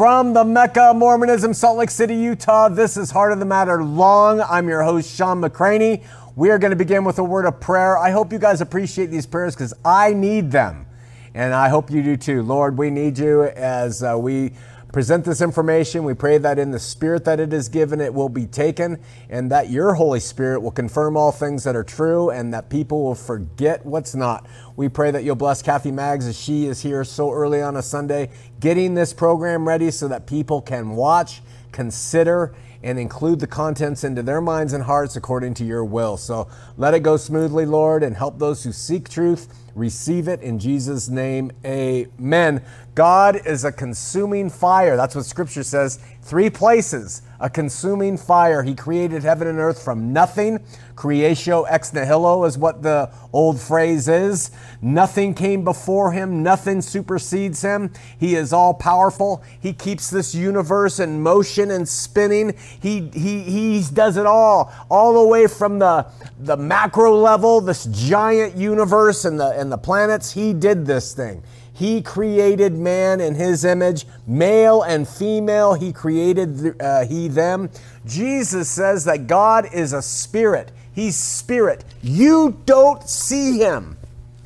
From 0.00 0.32
the 0.32 0.44
Mecca 0.46 0.94
Mormonism, 0.94 1.52
Salt 1.52 1.76
Lake 1.76 1.90
City, 1.90 2.16
Utah, 2.16 2.70
this 2.70 2.96
is 2.96 3.10
Heart 3.10 3.32
of 3.32 3.38
the 3.38 3.44
Matter 3.44 3.84
Long. 3.84 4.40
I'm 4.40 4.66
your 4.66 4.82
host, 4.82 5.14
Shawn 5.14 5.42
McCraney. 5.42 6.02
We 6.36 6.48
are 6.48 6.58
going 6.58 6.70
to 6.70 6.76
begin 6.76 7.04
with 7.04 7.18
a 7.18 7.22
word 7.22 7.44
of 7.44 7.60
prayer. 7.60 7.98
I 7.98 8.10
hope 8.10 8.32
you 8.32 8.38
guys 8.38 8.62
appreciate 8.62 9.08
these 9.08 9.26
prayers 9.26 9.54
because 9.54 9.74
I 9.84 10.14
need 10.14 10.50
them. 10.50 10.86
And 11.34 11.52
I 11.52 11.68
hope 11.68 11.90
you 11.90 12.02
do 12.02 12.16
too. 12.16 12.42
Lord, 12.42 12.78
we 12.78 12.88
need 12.88 13.18
you 13.18 13.42
as 13.42 14.02
uh, 14.02 14.16
we 14.18 14.52
present 14.92 15.24
this 15.24 15.40
information. 15.40 16.04
We 16.04 16.14
pray 16.14 16.38
that 16.38 16.58
in 16.58 16.70
the 16.70 16.78
spirit 16.78 17.24
that 17.24 17.40
it 17.40 17.52
is 17.52 17.68
given, 17.68 18.00
it 18.00 18.12
will 18.12 18.28
be 18.28 18.46
taken, 18.46 19.00
and 19.28 19.50
that 19.50 19.70
your 19.70 19.94
Holy 19.94 20.20
Spirit 20.20 20.60
will 20.60 20.70
confirm 20.70 21.16
all 21.16 21.32
things 21.32 21.64
that 21.64 21.76
are 21.76 21.84
true, 21.84 22.30
and 22.30 22.52
that 22.52 22.70
people 22.70 23.02
will 23.02 23.14
forget 23.14 23.84
what's 23.86 24.14
not. 24.14 24.46
We 24.76 24.88
pray 24.88 25.10
that 25.10 25.24
you'll 25.24 25.36
bless 25.36 25.62
Kathy 25.62 25.92
Maggs 25.92 26.26
as 26.26 26.38
she 26.38 26.66
is 26.66 26.82
here 26.82 27.04
so 27.04 27.32
early 27.32 27.62
on 27.62 27.76
a 27.76 27.82
Sunday, 27.82 28.30
getting 28.58 28.94
this 28.94 29.12
program 29.12 29.66
ready 29.66 29.90
so 29.90 30.08
that 30.08 30.26
people 30.26 30.60
can 30.60 30.90
watch, 30.90 31.42
consider, 31.72 32.54
and 32.82 32.98
include 32.98 33.40
the 33.40 33.46
contents 33.46 34.04
into 34.04 34.22
their 34.22 34.40
minds 34.40 34.72
and 34.72 34.84
hearts 34.84 35.16
according 35.16 35.54
to 35.54 35.64
your 35.64 35.84
will. 35.84 36.16
So 36.16 36.48
let 36.76 36.94
it 36.94 37.00
go 37.00 37.16
smoothly, 37.16 37.66
Lord, 37.66 38.02
and 38.02 38.16
help 38.16 38.38
those 38.38 38.64
who 38.64 38.72
seek 38.72 39.08
truth 39.08 39.48
receive 39.74 40.28
it 40.28 40.40
in 40.40 40.58
Jesus' 40.58 41.08
name. 41.08 41.52
Amen. 41.64 42.62
God 42.94 43.46
is 43.46 43.64
a 43.64 43.72
consuming 43.72 44.50
fire. 44.50 44.96
That's 44.96 45.14
what 45.14 45.24
scripture 45.24 45.62
says. 45.62 46.00
Three 46.30 46.48
places 46.48 47.22
a 47.40 47.50
consuming 47.50 48.16
fire. 48.16 48.62
He 48.62 48.76
created 48.76 49.24
heaven 49.24 49.48
and 49.48 49.58
earth 49.58 49.82
from 49.82 50.12
nothing. 50.12 50.60
Creatio 50.94 51.66
ex 51.68 51.92
nihilo 51.92 52.44
is 52.44 52.56
what 52.56 52.84
the 52.84 53.10
old 53.32 53.58
phrase 53.58 54.06
is. 54.06 54.52
Nothing 54.80 55.34
came 55.34 55.64
before 55.64 56.12
him, 56.12 56.44
nothing 56.44 56.82
supersedes 56.82 57.62
him. 57.62 57.92
He 58.16 58.36
is 58.36 58.52
all 58.52 58.74
powerful. 58.74 59.42
He 59.58 59.72
keeps 59.72 60.08
this 60.08 60.32
universe 60.32 61.00
in 61.00 61.20
motion 61.20 61.72
and 61.72 61.88
spinning. 61.88 62.54
He, 62.80 63.10
he, 63.12 63.42
he 63.42 63.84
does 63.92 64.16
it 64.16 64.26
all, 64.26 64.72
all 64.88 65.20
the 65.20 65.28
way 65.28 65.48
from 65.48 65.80
the, 65.80 66.06
the 66.38 66.56
macro 66.56 67.12
level, 67.12 67.60
this 67.60 67.86
giant 67.86 68.54
universe 68.54 69.24
and 69.24 69.40
the, 69.40 69.48
and 69.58 69.72
the 69.72 69.78
planets. 69.78 70.30
He 70.30 70.52
did 70.52 70.86
this 70.86 71.12
thing. 71.12 71.42
He 71.80 72.02
created 72.02 72.74
man 72.74 73.22
in 73.22 73.36
his 73.36 73.64
image, 73.64 74.04
male 74.26 74.82
and 74.82 75.08
female, 75.08 75.72
he 75.72 75.94
created 75.94 76.78
uh, 76.78 77.06
he 77.06 77.26
them. 77.26 77.70
Jesus 78.04 78.68
says 78.68 79.06
that 79.06 79.26
God 79.26 79.66
is 79.72 79.94
a 79.94 80.02
spirit. 80.02 80.72
He's 80.92 81.16
spirit. 81.16 81.86
You 82.02 82.60
don't 82.66 83.08
see 83.08 83.56
him. 83.56 83.96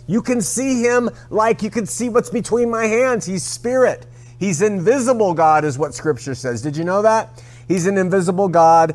You 0.06 0.22
can 0.22 0.40
see 0.40 0.84
him 0.84 1.10
like 1.28 1.60
you 1.60 1.70
can 1.70 1.86
see 1.86 2.08
what's 2.08 2.30
between 2.30 2.70
my 2.70 2.86
hands. 2.86 3.26
He's 3.26 3.42
spirit. 3.42 4.06
He's 4.38 4.62
invisible 4.62 5.34
God, 5.34 5.64
is 5.64 5.76
what 5.76 5.92
scripture 5.92 6.36
says. 6.36 6.62
Did 6.62 6.76
you 6.76 6.84
know 6.84 7.02
that? 7.02 7.42
He's 7.66 7.86
an 7.86 7.98
invisible 7.98 8.48
God. 8.48 8.94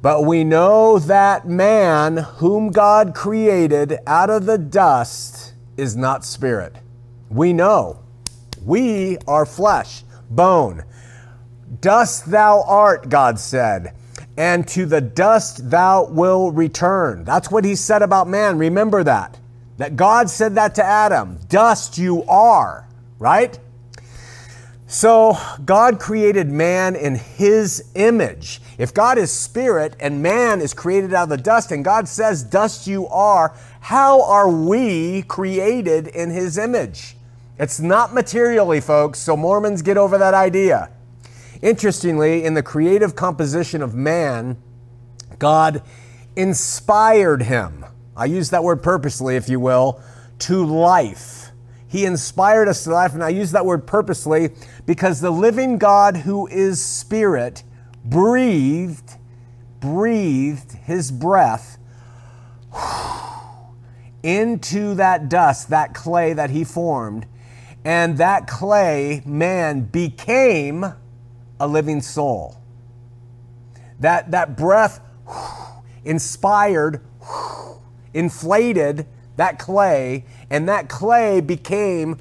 But 0.00 0.24
we 0.24 0.42
know 0.42 0.98
that 0.98 1.46
man, 1.46 2.16
whom 2.16 2.72
God 2.72 3.14
created 3.14 4.00
out 4.04 4.30
of 4.30 4.46
the 4.46 4.58
dust, 4.58 5.54
is 5.76 5.94
not 5.94 6.24
spirit. 6.24 6.81
We 7.32 7.54
know 7.54 7.98
we 8.62 9.16
are 9.26 9.46
flesh, 9.46 10.04
bone. 10.28 10.84
Dust 11.80 12.30
thou 12.30 12.62
art, 12.62 13.08
God 13.08 13.38
said, 13.38 13.94
and 14.36 14.68
to 14.68 14.84
the 14.84 15.00
dust 15.00 15.70
thou 15.70 16.04
will 16.04 16.52
return. 16.52 17.24
That's 17.24 17.50
what 17.50 17.64
he 17.64 17.74
said 17.74 18.02
about 18.02 18.28
man. 18.28 18.58
Remember 18.58 19.02
that. 19.02 19.38
That 19.78 19.96
God 19.96 20.28
said 20.28 20.54
that 20.56 20.74
to 20.74 20.84
Adam. 20.84 21.38
Dust 21.48 21.96
you 21.96 22.22
are, 22.24 22.86
right? 23.18 23.58
So 24.86 25.38
God 25.64 25.98
created 25.98 26.50
man 26.50 26.94
in 26.96 27.14
his 27.14 27.90
image. 27.94 28.60
If 28.76 28.92
God 28.92 29.16
is 29.16 29.32
spirit 29.32 29.96
and 29.98 30.22
man 30.22 30.60
is 30.60 30.74
created 30.74 31.14
out 31.14 31.24
of 31.24 31.28
the 31.30 31.38
dust, 31.38 31.72
and 31.72 31.82
God 31.82 32.06
says, 32.06 32.42
Dust 32.42 32.86
you 32.86 33.08
are, 33.08 33.56
how 33.80 34.22
are 34.22 34.50
we 34.50 35.22
created 35.22 36.08
in 36.08 36.28
his 36.30 36.58
image? 36.58 37.16
It's 37.62 37.78
not 37.78 38.12
materially, 38.12 38.80
folks, 38.80 39.20
so 39.20 39.36
Mormons 39.36 39.82
get 39.82 39.96
over 39.96 40.18
that 40.18 40.34
idea. 40.34 40.90
Interestingly, 41.62 42.42
in 42.42 42.54
the 42.54 42.62
creative 42.64 43.14
composition 43.14 43.82
of 43.82 43.94
man, 43.94 44.60
God 45.38 45.80
inspired 46.34 47.42
him. 47.42 47.84
I 48.16 48.24
use 48.24 48.50
that 48.50 48.64
word 48.64 48.82
purposely, 48.82 49.36
if 49.36 49.48
you 49.48 49.60
will, 49.60 50.02
to 50.40 50.66
life. 50.66 51.52
He 51.86 52.04
inspired 52.04 52.66
us 52.66 52.82
to 52.82 52.90
life, 52.90 53.14
and 53.14 53.22
I 53.22 53.28
use 53.28 53.52
that 53.52 53.64
word 53.64 53.86
purposely 53.86 54.50
because 54.84 55.20
the 55.20 55.30
living 55.30 55.78
God 55.78 56.16
who 56.16 56.48
is 56.48 56.84
spirit 56.84 57.62
breathed, 58.04 59.18
breathed 59.78 60.72
his 60.72 61.12
breath 61.12 61.78
into 64.24 64.96
that 64.96 65.28
dust, 65.28 65.70
that 65.70 65.94
clay 65.94 66.32
that 66.32 66.50
he 66.50 66.64
formed, 66.64 67.28
and 67.84 68.18
that 68.18 68.46
clay 68.46 69.22
man 69.24 69.82
became 69.82 70.84
a 71.58 71.66
living 71.66 72.00
soul. 72.00 72.56
That, 74.00 74.30
that 74.30 74.56
breath 74.56 75.00
inspired, 76.04 77.00
inflated 78.14 79.06
that 79.36 79.58
clay, 79.58 80.24
and 80.50 80.68
that 80.68 80.88
clay 80.88 81.40
became 81.40 82.18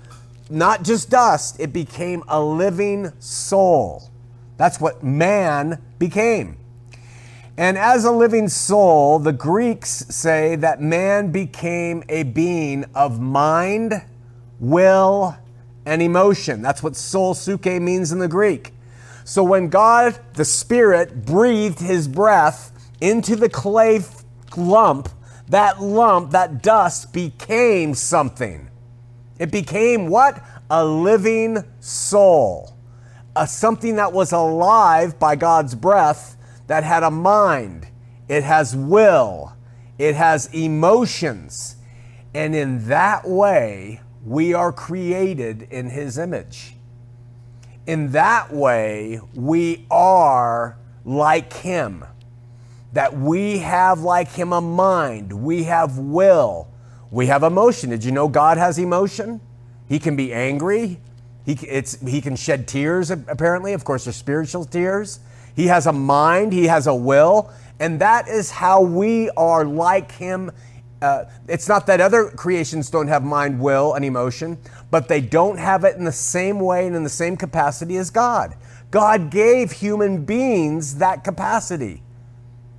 not 0.49 0.83
just 0.83 1.09
dust, 1.09 1.59
it 1.59 1.71
became 1.71 2.23
a 2.27 2.41
living 2.41 3.11
soul. 3.19 4.09
That's 4.57 4.79
what 4.79 5.03
man 5.03 5.81
became. 5.97 6.57
And 7.57 7.77
as 7.77 8.05
a 8.05 8.11
living 8.11 8.47
soul, 8.47 9.19
the 9.19 9.33
Greeks 9.33 9.89
say 10.09 10.55
that 10.57 10.81
man 10.81 11.31
became 11.31 12.03
a 12.09 12.23
being 12.23 12.85
of 12.95 13.19
mind, 13.19 14.03
will, 14.59 15.37
and 15.85 16.01
emotion. 16.01 16.61
That's 16.61 16.83
what 16.83 16.95
soul 16.95 17.33
psuche 17.33 17.81
means 17.81 18.11
in 18.11 18.19
the 18.19 18.27
Greek. 18.27 18.73
So 19.23 19.43
when 19.43 19.69
God, 19.69 20.19
the 20.33 20.45
Spirit, 20.45 21.25
breathed 21.25 21.79
his 21.79 22.07
breath 22.07 22.71
into 22.99 23.35
the 23.35 23.49
clay 23.49 24.01
lump, 24.55 25.09
that 25.49 25.81
lump, 25.81 26.31
that 26.31 26.61
dust 26.61 27.13
became 27.13 27.93
something. 27.93 28.69
It 29.39 29.51
became 29.51 30.07
what? 30.07 30.43
A 30.69 30.85
living 30.85 31.63
soul. 31.79 32.75
A, 33.35 33.47
something 33.47 33.95
that 33.95 34.13
was 34.13 34.31
alive 34.31 35.17
by 35.19 35.35
God's 35.35 35.75
breath 35.75 36.37
that 36.67 36.83
had 36.83 37.03
a 37.03 37.11
mind. 37.11 37.87
It 38.27 38.43
has 38.43 38.75
will. 38.75 39.53
It 39.97 40.15
has 40.15 40.47
emotions. 40.53 41.75
And 42.33 42.55
in 42.55 42.87
that 42.87 43.27
way, 43.27 44.01
we 44.25 44.53
are 44.53 44.71
created 44.71 45.67
in 45.71 45.89
His 45.89 46.17
image. 46.17 46.75
In 47.87 48.11
that 48.11 48.53
way, 48.53 49.19
we 49.33 49.85
are 49.89 50.77
like 51.03 51.53
Him. 51.53 52.05
That 52.93 53.17
we 53.17 53.59
have, 53.59 54.01
like 54.01 54.29
Him, 54.29 54.53
a 54.53 54.61
mind, 54.61 55.31
we 55.31 55.63
have 55.63 55.97
will, 55.97 56.67
we 57.09 57.27
have 57.27 57.43
emotion. 57.43 57.89
Did 57.89 58.03
you 58.03 58.11
know 58.11 58.27
God 58.27 58.57
has 58.57 58.77
emotion? 58.77 59.41
He 59.87 59.99
can 59.99 60.15
be 60.15 60.33
angry. 60.33 60.99
He, 61.45 61.55
he 61.55 62.21
can 62.21 62.35
shed 62.35 62.67
tears, 62.67 63.09
apparently. 63.09 63.73
Of 63.73 63.83
course, 63.83 64.05
they're 64.05 64.13
spiritual 64.13 64.65
tears. 64.65 65.19
He 65.55 65.67
has 65.67 65.85
a 65.85 65.93
mind, 65.93 66.53
he 66.53 66.65
has 66.67 66.87
a 66.87 66.95
will, 66.95 67.51
and 67.79 67.99
that 67.99 68.27
is 68.27 68.51
how 68.51 68.81
we 68.81 69.29
are 69.31 69.65
like 69.65 70.11
him 70.13 70.51
uh, 71.01 71.25
it's 71.47 71.67
not 71.67 71.87
that 71.87 71.99
other 71.99 72.29
creations 72.29 72.89
don't 72.89 73.07
have 73.07 73.23
mind, 73.23 73.59
will, 73.59 73.93
and 73.93 74.05
emotion, 74.05 74.57
but 74.91 75.07
they 75.07 75.19
don't 75.19 75.57
have 75.57 75.83
it 75.83 75.95
in 75.97 76.03
the 76.03 76.11
same 76.11 76.59
way 76.59 76.85
and 76.85 76.95
in 76.95 77.03
the 77.03 77.09
same 77.09 77.35
capacity 77.35 77.97
as 77.97 78.09
God. 78.09 78.55
God 78.91 79.31
gave 79.31 79.71
human 79.71 80.25
beings 80.25 80.95
that 80.97 81.23
capacity 81.23 82.03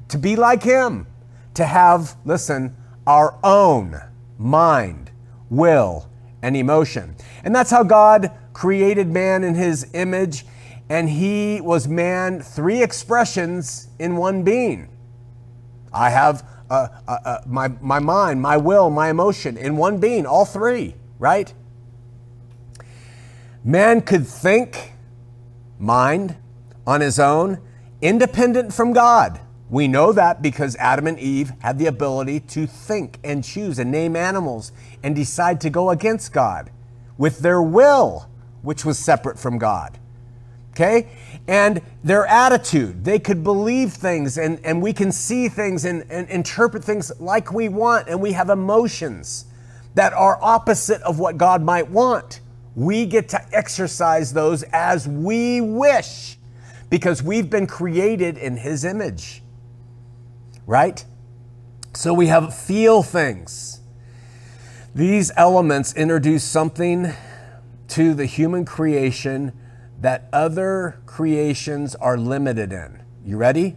to 0.08 0.18
be 0.18 0.36
like 0.36 0.62
Him, 0.62 1.06
to 1.54 1.64
have, 1.64 2.16
listen, 2.24 2.76
our 3.06 3.38
own 3.42 4.00
mind, 4.38 5.10
will, 5.50 6.08
and 6.42 6.56
emotion. 6.56 7.16
And 7.42 7.54
that's 7.54 7.70
how 7.70 7.82
God 7.82 8.30
created 8.52 9.08
man 9.08 9.42
in 9.42 9.54
His 9.54 9.88
image, 9.94 10.44
and 10.88 11.08
He 11.08 11.60
was 11.60 11.88
man, 11.88 12.40
three 12.40 12.82
expressions 12.82 13.88
in 13.98 14.16
one 14.16 14.42
being. 14.42 14.90
I 15.92 16.10
have 16.10 16.46
uh, 16.72 16.88
uh, 17.06 17.18
uh, 17.24 17.38
my, 17.44 17.68
my 17.82 17.98
mind, 17.98 18.40
my 18.40 18.56
will, 18.56 18.88
my 18.88 19.10
emotion 19.10 19.58
in 19.58 19.76
one 19.76 19.98
being, 19.98 20.24
all 20.24 20.46
three, 20.46 20.94
right? 21.18 21.52
Man 23.62 24.00
could 24.00 24.26
think, 24.26 24.92
mind, 25.78 26.36
on 26.86 27.02
his 27.02 27.18
own, 27.18 27.60
independent 28.00 28.72
from 28.72 28.94
God. 28.94 29.38
We 29.68 29.86
know 29.86 30.12
that 30.12 30.40
because 30.40 30.74
Adam 30.76 31.06
and 31.06 31.18
Eve 31.18 31.52
had 31.60 31.78
the 31.78 31.86
ability 31.86 32.40
to 32.40 32.66
think 32.66 33.18
and 33.22 33.44
choose 33.44 33.78
and 33.78 33.90
name 33.90 34.16
animals 34.16 34.72
and 35.02 35.14
decide 35.14 35.60
to 35.62 35.70
go 35.70 35.90
against 35.90 36.32
God 36.32 36.70
with 37.18 37.40
their 37.40 37.60
will, 37.60 38.30
which 38.62 38.82
was 38.84 38.98
separate 38.98 39.38
from 39.38 39.58
God. 39.58 39.98
Okay? 40.70 41.10
And 41.48 41.82
their 42.04 42.26
attitude, 42.26 43.04
they 43.04 43.18
could 43.18 43.42
believe 43.42 43.92
things 43.92 44.38
and, 44.38 44.60
and 44.64 44.80
we 44.80 44.92
can 44.92 45.10
see 45.10 45.48
things 45.48 45.84
and, 45.84 46.04
and 46.08 46.28
interpret 46.28 46.84
things 46.84 47.10
like 47.18 47.52
we 47.52 47.68
want, 47.68 48.08
and 48.08 48.20
we 48.20 48.32
have 48.32 48.48
emotions 48.48 49.46
that 49.94 50.12
are 50.12 50.38
opposite 50.40 51.02
of 51.02 51.18
what 51.18 51.36
God 51.36 51.62
might 51.62 51.88
want. 51.90 52.40
We 52.74 53.06
get 53.06 53.28
to 53.30 53.54
exercise 53.54 54.32
those 54.32 54.62
as 54.72 55.06
we 55.06 55.60
wish 55.60 56.38
because 56.88 57.22
we've 57.22 57.50
been 57.50 57.66
created 57.66 58.38
in 58.38 58.56
His 58.56 58.84
image, 58.84 59.42
right? 60.66 61.04
So 61.94 62.14
we 62.14 62.28
have 62.28 62.54
feel 62.54 63.02
things. 63.02 63.80
These 64.94 65.32
elements 65.36 65.94
introduce 65.94 66.44
something 66.44 67.12
to 67.88 68.14
the 68.14 68.26
human 68.26 68.64
creation 68.64 69.52
that 70.02 70.28
other 70.32 71.00
creations 71.06 71.94
are 71.94 72.18
limited 72.18 72.72
in. 72.72 73.02
You 73.24 73.36
ready? 73.36 73.76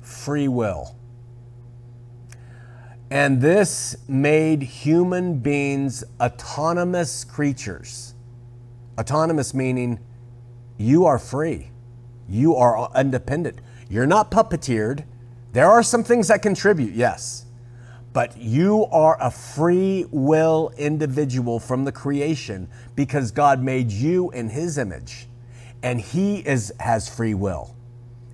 Free 0.00 0.48
will. 0.48 0.96
And 3.10 3.42
this 3.42 3.96
made 4.08 4.62
human 4.62 5.38
beings 5.38 6.02
autonomous 6.18 7.24
creatures. 7.24 8.14
Autonomous 8.98 9.52
meaning 9.52 10.00
you 10.78 11.04
are 11.04 11.18
free, 11.18 11.70
you 12.26 12.56
are 12.56 12.90
independent. 12.96 13.60
You're 13.90 14.06
not 14.06 14.30
puppeteered. 14.30 15.04
There 15.52 15.68
are 15.68 15.82
some 15.82 16.04
things 16.04 16.28
that 16.28 16.40
contribute, 16.40 16.94
yes, 16.94 17.44
but 18.12 18.36
you 18.36 18.86
are 18.86 19.16
a 19.20 19.30
free 19.30 20.06
will 20.10 20.72
individual 20.76 21.60
from 21.60 21.84
the 21.84 21.92
creation 21.92 22.68
because 22.96 23.30
God 23.30 23.62
made 23.62 23.90
you 23.90 24.30
in 24.30 24.48
His 24.48 24.78
image, 24.78 25.26
and 25.82 26.00
He 26.00 26.38
is 26.38 26.72
has 26.80 27.08
free 27.08 27.34
will, 27.34 27.74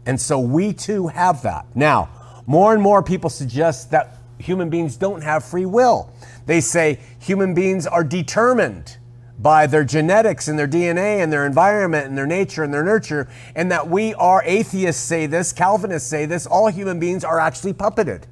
and 0.06 0.20
so 0.20 0.38
we 0.38 0.72
too 0.72 1.08
have 1.08 1.42
that. 1.42 1.66
Now, 1.74 2.08
more 2.46 2.72
and 2.72 2.82
more 2.82 3.02
people 3.02 3.28
suggest 3.28 3.90
that 3.90 4.16
human 4.38 4.70
beings 4.70 4.96
don't 4.96 5.22
have 5.22 5.44
free 5.44 5.66
will. 5.66 6.12
They 6.46 6.60
say 6.60 7.00
human 7.18 7.54
beings 7.54 7.86
are 7.86 8.04
determined 8.04 8.98
by 9.38 9.66
their 9.66 9.84
genetics 9.84 10.48
and 10.48 10.58
their 10.58 10.68
DNA 10.68 11.22
and 11.22 11.30
their 11.32 11.44
environment 11.44 12.06
and 12.06 12.16
their 12.16 12.26
nature 12.26 12.62
and 12.62 12.72
their 12.72 12.84
nurture, 12.84 13.28
and 13.54 13.70
that 13.70 13.88
we 13.88 14.14
are 14.14 14.42
atheists 14.44 15.02
say 15.02 15.26
this, 15.26 15.52
Calvinists 15.52 16.08
say 16.08 16.24
this, 16.24 16.46
all 16.46 16.68
human 16.68 16.98
beings 16.98 17.24
are 17.24 17.38
actually 17.38 17.74
puppeted. 17.74 18.22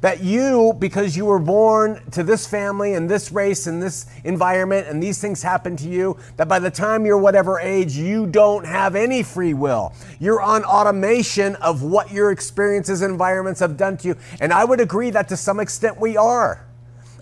That 0.00 0.22
you, 0.22 0.74
because 0.78 1.16
you 1.16 1.26
were 1.26 1.38
born 1.38 2.00
to 2.12 2.22
this 2.22 2.46
family 2.46 2.94
and 2.94 3.08
this 3.08 3.30
race 3.30 3.66
and 3.66 3.82
this 3.82 4.06
environment 4.24 4.86
and 4.88 5.02
these 5.02 5.20
things 5.20 5.42
happen 5.42 5.76
to 5.76 5.88
you, 5.88 6.16
that 6.36 6.48
by 6.48 6.58
the 6.58 6.70
time 6.70 7.04
you're 7.04 7.18
whatever 7.18 7.60
age, 7.60 7.96
you 7.96 8.26
don't 8.26 8.64
have 8.64 8.96
any 8.96 9.22
free 9.22 9.52
will. 9.52 9.92
You're 10.18 10.40
on 10.40 10.64
automation 10.64 11.54
of 11.56 11.82
what 11.82 12.10
your 12.10 12.30
experiences 12.30 13.02
and 13.02 13.12
environments 13.12 13.60
have 13.60 13.76
done 13.76 13.96
to 13.98 14.08
you. 14.08 14.16
And 14.40 14.52
I 14.52 14.64
would 14.64 14.80
agree 14.80 15.10
that 15.10 15.28
to 15.28 15.36
some 15.36 15.60
extent 15.60 16.00
we 16.00 16.16
are. 16.16 16.66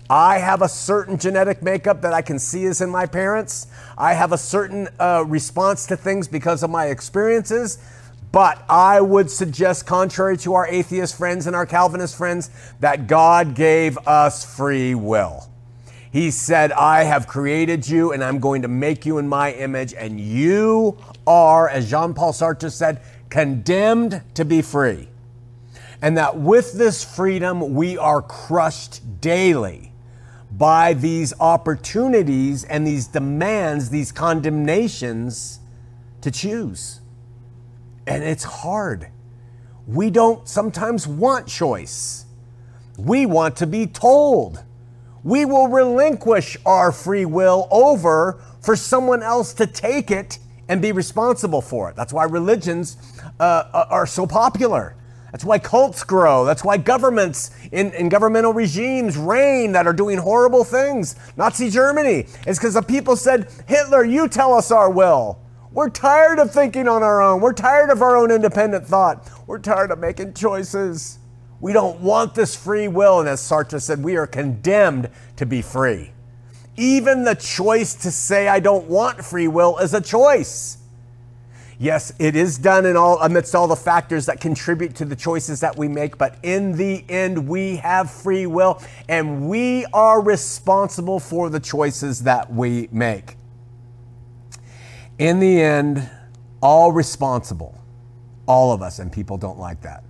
I 0.09 0.39
have 0.39 0.63
a 0.63 0.69
certain 0.69 1.19
genetic 1.19 1.61
makeup 1.61 2.01
that 2.01 2.13
I 2.13 2.23
can 2.23 2.39
see 2.39 2.63
is 2.63 2.81
in 2.81 2.89
my 2.89 3.05
parents. 3.05 3.67
I 3.95 4.13
have 4.13 4.31
a 4.31 4.39
certain 4.39 4.87
uh, 4.99 5.23
response 5.27 5.85
to 5.85 5.95
things 5.95 6.27
because 6.27 6.63
of 6.63 6.71
my 6.71 6.87
experiences. 6.87 7.77
But 8.31 8.63
I 8.69 9.01
would 9.01 9.31
suggest, 9.31 9.87
contrary 9.87 10.37
to 10.37 10.53
our 10.53 10.67
atheist 10.67 11.17
friends 11.17 11.47
and 11.47 11.55
our 11.55 11.65
Calvinist 11.65 12.15
friends, 12.15 12.51
that 12.79 13.07
God 13.07 13.55
gave 13.55 13.97
us 14.07 14.45
free 14.45 14.93
will. 14.93 15.49
He 16.11 16.31
said, 16.31 16.71
I 16.71 17.03
have 17.03 17.27
created 17.27 17.87
you 17.87 18.11
and 18.11 18.23
I'm 18.23 18.39
going 18.39 18.63
to 18.63 18.67
make 18.67 19.05
you 19.05 19.17
in 19.19 19.27
my 19.27 19.53
image, 19.53 19.93
and 19.93 20.19
you 20.19 20.97
are, 21.27 21.69
as 21.69 21.89
Jean 21.89 22.13
Paul 22.13 22.33
Sartre 22.33 22.71
said, 22.71 23.01
condemned 23.29 24.21
to 24.33 24.45
be 24.45 24.61
free. 24.61 25.07
And 26.01 26.17
that 26.17 26.37
with 26.37 26.73
this 26.73 27.03
freedom, 27.03 27.73
we 27.73 27.97
are 27.97 28.21
crushed 28.21 29.21
daily 29.21 29.91
by 30.51 30.93
these 30.93 31.33
opportunities 31.39 32.63
and 32.63 32.87
these 32.87 33.07
demands, 33.07 33.89
these 33.89 34.11
condemnations 34.11 35.59
to 36.21 36.31
choose. 36.31 36.98
And 38.09 38.23
it's 38.23 38.43
hard. 38.43 39.07
We 39.85 40.09
don't 40.09 40.47
sometimes 40.47 41.07
want 41.07 41.47
choice. 41.47 42.25
We 42.97 43.27
want 43.27 43.55
to 43.57 43.67
be 43.67 43.85
told. 43.85 44.63
We 45.23 45.45
will 45.45 45.67
relinquish 45.67 46.57
our 46.65 46.91
free 46.91 47.25
will 47.25 47.67
over 47.69 48.41
for 48.61 48.75
someone 48.75 49.21
else 49.21 49.53
to 49.53 49.67
take 49.67 50.09
it 50.09 50.39
and 50.67 50.81
be 50.81 50.91
responsible 50.91 51.61
for 51.61 51.89
it. 51.91 51.95
That's 51.95 52.11
why 52.11 52.23
religions 52.23 52.97
uh, 53.39 53.85
are 53.89 54.07
so 54.07 54.25
popular. 54.25 54.95
That's 55.31 55.45
why 55.45 55.59
cults 55.59 56.03
grow. 56.03 56.45
That's 56.45 56.63
why 56.63 56.77
governments 56.77 57.51
in, 57.71 57.91
in 57.93 58.09
governmental 58.09 58.53
regimes 58.53 59.17
reign 59.17 59.71
that 59.73 59.85
are 59.85 59.93
doing 59.93 60.17
horrible 60.17 60.63
things. 60.63 61.15
Nazi 61.37 61.69
Germany 61.69 62.25
is 62.47 62.57
because 62.57 62.73
the 62.73 62.81
people 62.81 63.15
said, 63.15 63.51
Hitler, 63.67 64.03
you 64.03 64.27
tell 64.27 64.55
us 64.55 64.71
our 64.71 64.89
will. 64.89 65.39
We're 65.71 65.89
tired 65.89 66.39
of 66.39 66.51
thinking 66.51 66.87
on 66.87 67.03
our 67.03 67.21
own. 67.21 67.41
We're 67.41 67.53
tired 67.53 67.91
of 67.91 68.01
our 68.01 68.17
own 68.17 68.31
independent 68.31 68.87
thought. 68.87 69.29
We're 69.45 69.59
tired 69.59 69.91
of 69.91 69.99
making 69.99 70.33
choices. 70.33 71.19
We 71.61 71.73
don't 71.73 72.01
want 72.01 72.33
this 72.33 72.55
free 72.55 72.87
will. 72.87 73.19
And 73.19 73.29
as 73.29 73.39
Sartre 73.39 73.79
said, 73.79 74.03
we 74.03 74.15
are 74.17 74.25
condemned 74.25 75.09
to 75.35 75.45
be 75.45 75.61
free. 75.61 76.11
Even 76.75 77.23
the 77.23 77.35
choice 77.35 77.93
to 77.95 78.09
say, 78.09 78.47
I 78.47 78.59
don't 78.59 78.87
want 78.87 79.23
free 79.23 79.47
will, 79.47 79.77
is 79.77 79.93
a 79.93 80.01
choice. 80.01 80.77
Yes, 81.77 82.13
it 82.19 82.35
is 82.35 82.57
done 82.57 82.85
in 82.85 82.97
all 82.97 83.19
amidst 83.21 83.53
all 83.53 83.67
the 83.67 83.75
factors 83.75 84.25
that 84.25 84.41
contribute 84.41 84.95
to 84.95 85.05
the 85.05 85.15
choices 85.15 85.59
that 85.59 85.77
we 85.77 85.87
make, 85.87 86.17
but 86.17 86.35
in 86.43 86.75
the 86.75 87.05
end, 87.07 87.47
we 87.47 87.77
have 87.77 88.11
free 88.11 88.47
will 88.47 88.81
and 89.07 89.47
we 89.47 89.85
are 89.93 90.21
responsible 90.21 91.21
for 91.21 91.49
the 91.49 91.59
choices 91.59 92.23
that 92.23 92.51
we 92.51 92.89
make 92.91 93.38
in 95.19 95.39
the 95.39 95.61
end, 95.61 96.09
all 96.61 96.91
responsible, 96.91 97.77
all 98.47 98.71
of 98.71 98.81
us, 98.81 98.99
and 98.99 99.11
people 99.11 99.37
don't 99.37 99.59
like 99.59 99.81
that. 99.81 100.03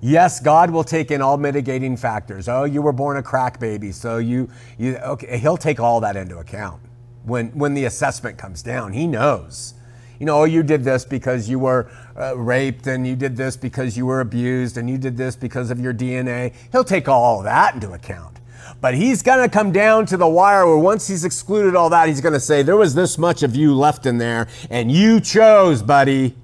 Yes, 0.00 0.40
God 0.40 0.70
will 0.70 0.84
take 0.84 1.10
in 1.10 1.22
all 1.22 1.36
mitigating 1.36 1.96
factors. 1.96 2.48
Oh, 2.48 2.64
you 2.64 2.82
were 2.82 2.92
born 2.92 3.16
a 3.16 3.22
crack 3.22 3.58
baby, 3.58 3.92
so 3.92 4.18
you, 4.18 4.50
you 4.78 4.96
okay, 4.96 5.38
he'll 5.38 5.56
take 5.56 5.80
all 5.80 6.00
that 6.00 6.16
into 6.16 6.38
account 6.38 6.82
when, 7.24 7.48
when 7.50 7.74
the 7.74 7.84
assessment 7.84 8.36
comes 8.36 8.62
down. 8.62 8.92
He 8.92 9.06
knows. 9.06 9.74
You 10.18 10.26
know, 10.26 10.40
oh, 10.40 10.44
you 10.44 10.62
did 10.62 10.84
this 10.84 11.04
because 11.04 11.48
you 11.48 11.58
were 11.58 11.90
uh, 12.16 12.36
raped, 12.36 12.86
and 12.86 13.06
you 13.06 13.16
did 13.16 13.36
this 13.36 13.56
because 13.56 13.96
you 13.96 14.06
were 14.06 14.20
abused, 14.20 14.76
and 14.76 14.88
you 14.88 14.98
did 14.98 15.16
this 15.16 15.34
because 15.34 15.70
of 15.70 15.80
your 15.80 15.94
DNA. 15.94 16.52
He'll 16.72 16.84
take 16.84 17.08
all 17.08 17.42
that 17.42 17.74
into 17.74 17.92
account. 17.92 18.38
But 18.80 18.94
he's 18.94 19.22
going 19.22 19.48
to 19.48 19.48
come 19.48 19.72
down 19.72 20.06
to 20.06 20.16
the 20.16 20.28
wire 20.28 20.66
where 20.66 20.76
once 20.76 21.06
he's 21.06 21.24
excluded 21.24 21.76
all 21.76 21.90
that, 21.90 22.08
he's 22.08 22.20
going 22.20 22.32
to 22.32 22.40
say, 22.40 22.62
There 22.62 22.76
was 22.76 22.94
this 22.94 23.18
much 23.18 23.42
of 23.42 23.54
you 23.54 23.74
left 23.74 24.06
in 24.06 24.18
there, 24.18 24.48
and 24.70 24.90
you 24.90 25.20
chose, 25.20 25.82
buddy. 25.82 26.36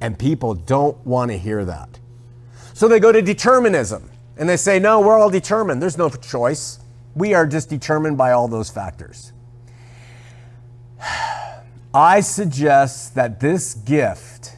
And 0.00 0.18
people 0.18 0.54
don't 0.54 0.96
want 1.06 1.30
to 1.30 1.38
hear 1.38 1.64
that. 1.64 1.98
So 2.74 2.88
they 2.88 3.00
go 3.00 3.12
to 3.12 3.22
determinism 3.22 4.10
and 4.36 4.48
they 4.48 4.56
say, 4.56 4.78
No, 4.78 5.00
we're 5.00 5.18
all 5.18 5.30
determined. 5.30 5.80
There's 5.80 5.98
no 5.98 6.10
choice. 6.10 6.80
We 7.14 7.32
are 7.32 7.46
just 7.46 7.70
determined 7.70 8.18
by 8.18 8.32
all 8.32 8.48
those 8.48 8.70
factors. 8.70 9.32
I 11.94 12.20
suggest 12.20 13.14
that 13.14 13.38
this 13.38 13.74
gift 13.74 14.56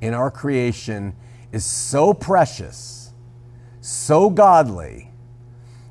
in 0.00 0.14
our 0.14 0.30
creation 0.30 1.14
is 1.52 1.66
so 1.66 2.14
precious, 2.14 3.10
so 3.80 4.30
godly 4.30 5.09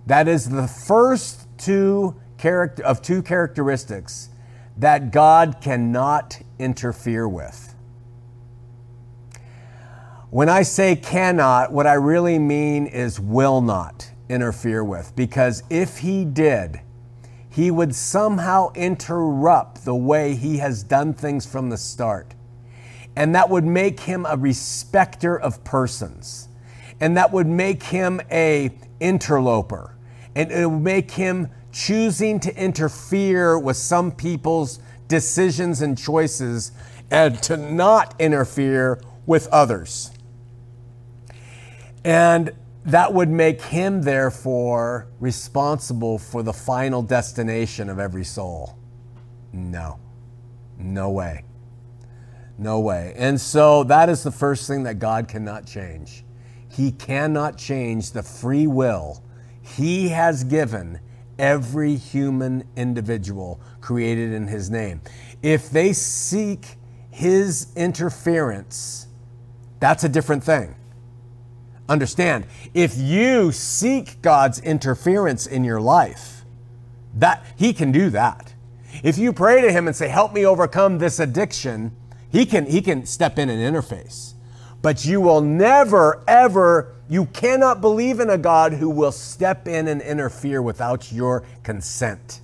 that 0.10 0.28
is 0.28 0.50
the 0.50 0.68
first 0.68 1.48
two 1.60 2.20
character 2.40 2.84
of 2.84 3.00
two 3.00 3.22
characteristics 3.22 4.30
that 4.76 5.12
God 5.12 5.58
cannot 5.62 6.42
interfere 6.58 7.28
with. 7.28 7.76
When 10.32 10.50
I 10.50 10.64
say 10.64 10.96
cannot, 10.96 11.72
what 11.72 11.86
I 11.86 11.94
really 11.94 12.40
mean 12.40 12.88
is 12.88 13.20
will 13.20 13.62
not 13.62 14.10
interfere 14.30 14.84
with, 14.84 15.16
because 15.16 15.62
if 15.70 16.00
he 16.00 16.26
did, 16.26 16.82
he 17.48 17.70
would 17.70 17.94
somehow 17.94 18.72
interrupt 18.74 19.86
the 19.86 19.96
way 19.96 20.34
he 20.34 20.58
has 20.58 20.82
done 20.82 21.14
things 21.14 21.46
from 21.46 21.70
the 21.70 21.78
start. 21.78 22.34
And 23.16 23.36
that 23.36 23.48
would 23.52 23.66
make 23.66 24.00
him 24.00 24.26
a 24.28 24.38
respecter 24.38 25.40
of 25.40 25.64
persons. 25.64 26.48
And 27.00 27.16
that 27.16 27.32
would 27.32 27.48
make 27.48 27.84
him 27.84 28.22
a 28.32 28.72
interloper 29.00 29.96
and 30.36 30.52
it 30.52 30.66
will 30.66 30.80
make 30.80 31.12
him 31.12 31.50
choosing 31.72 32.40
to 32.40 32.56
interfere 32.56 33.58
with 33.58 33.78
some 33.78 34.12
people's 34.12 34.80
decisions 35.08 35.82
and 35.82 35.98
choices 35.98 36.72
and 37.12 37.42
to 37.44 37.58
not 37.58 38.16
interfere 38.20 39.02
with 39.26 39.48
others. 39.48 40.12
And 42.04 42.52
that 42.86 43.14
would 43.14 43.30
make 43.30 43.62
him, 43.62 44.02
therefore, 44.02 45.08
responsible 45.20 46.18
for 46.18 46.44
the 46.44 46.54
final 46.54 47.02
destination 47.02 47.90
of 47.90 48.00
every 48.00 48.24
soul. 48.24 48.78
No, 49.52 50.00
no 50.78 51.10
way. 51.12 51.44
No 52.58 52.80
way. 52.80 53.14
And 53.18 53.40
so 53.40 53.84
that 53.86 54.10
is 54.10 54.24
the 54.24 54.32
first 54.32 54.68
thing 54.68 54.84
that 54.84 55.00
God 55.00 55.28
cannot 55.28 55.66
change. 55.66 56.26
He 56.70 56.92
cannot 56.92 57.58
change 57.58 58.12
the 58.12 58.24
free 58.24 58.68
will 58.68 59.24
He 59.76 60.10
has 60.10 60.44
given 60.44 61.00
every 61.38 61.96
human 61.96 62.64
individual 62.76 63.62
created 63.82 64.34
in 64.34 64.48
His 64.48 64.70
name. 64.70 65.02
If 65.42 65.70
they 65.70 65.94
seek 65.94 66.76
His 67.10 67.68
interference, 67.76 69.08
that's 69.80 70.04
a 70.04 70.10
different 70.10 70.44
thing. 70.44 70.76
Understand, 71.88 72.46
if 72.74 72.98
you 72.98 73.52
seek 73.52 74.22
God's 74.22 74.60
interference 74.60 75.48
in 75.48 75.64
your 75.64 75.82
life, 75.82 76.46
that 77.16 77.44
He 77.56 77.74
can 77.74 77.92
do 77.92 78.10
that. 78.12 78.54
If 79.04 79.18
you 79.18 79.34
pray 79.34 79.62
to 79.62 79.72
Him 79.72 79.88
and 79.88 79.96
say, 79.96 80.08
Help 80.08 80.34
me 80.34 80.46
overcome 80.46 80.98
this 80.98 81.20
addiction, 81.20 81.96
He 82.32 82.46
can, 82.46 82.66
he 82.66 82.82
can 82.82 83.06
step 83.06 83.40
in 83.40 83.50
and 83.50 83.76
interface. 83.76 84.34
But 84.82 85.06
you 85.06 85.20
will 85.20 85.42
never, 85.42 86.24
ever, 86.28 86.96
you 87.10 87.26
cannot 87.26 87.82
believe 87.82 88.20
in 88.20 88.30
a 88.30 88.38
God 88.38 88.74
who 88.74 88.90
will 88.90 89.12
step 89.12 89.68
in 89.68 89.88
and 89.88 90.02
interfere 90.02 90.62
without 90.62 91.12
your 91.12 91.44
consent. 91.64 92.42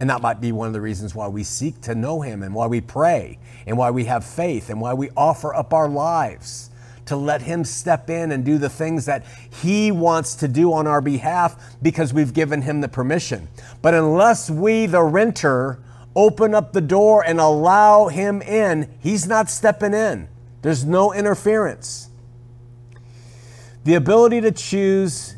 And 0.00 0.10
that 0.10 0.20
might 0.20 0.40
be 0.40 0.52
one 0.52 0.66
of 0.66 0.72
the 0.74 0.80
reasons 0.80 1.14
why 1.14 1.28
we 1.28 1.44
seek 1.44 1.80
to 1.82 1.94
know 1.94 2.20
Him 2.20 2.42
and 2.42 2.54
why 2.54 2.66
we 2.66 2.80
pray 2.80 3.38
and 3.66 3.78
why 3.78 3.90
we 3.90 4.04
have 4.04 4.24
faith 4.24 4.68
and 4.68 4.80
why 4.80 4.92
we 4.92 5.08
offer 5.16 5.54
up 5.54 5.72
our 5.72 5.88
lives 5.88 6.70
to 7.06 7.16
let 7.16 7.42
Him 7.42 7.64
step 7.64 8.10
in 8.10 8.32
and 8.32 8.44
do 8.44 8.58
the 8.58 8.68
things 8.68 9.06
that 9.06 9.24
He 9.62 9.92
wants 9.92 10.34
to 10.36 10.48
do 10.48 10.72
on 10.72 10.86
our 10.86 11.00
behalf 11.00 11.76
because 11.80 12.12
we've 12.12 12.34
given 12.34 12.62
Him 12.62 12.80
the 12.80 12.88
permission. 12.88 13.48
But 13.80 13.94
unless 13.94 14.50
we, 14.50 14.86
the 14.86 15.02
renter, 15.02 15.78
open 16.16 16.54
up 16.54 16.72
the 16.72 16.80
door 16.80 17.24
and 17.24 17.40
allow 17.40 18.08
Him 18.08 18.42
in, 18.42 18.92
He's 19.00 19.26
not 19.26 19.48
stepping 19.48 19.94
in. 19.94 20.28
There's 20.64 20.86
no 20.86 21.12
interference. 21.12 22.08
The 23.84 23.96
ability 23.96 24.40
to 24.40 24.50
choose 24.50 25.36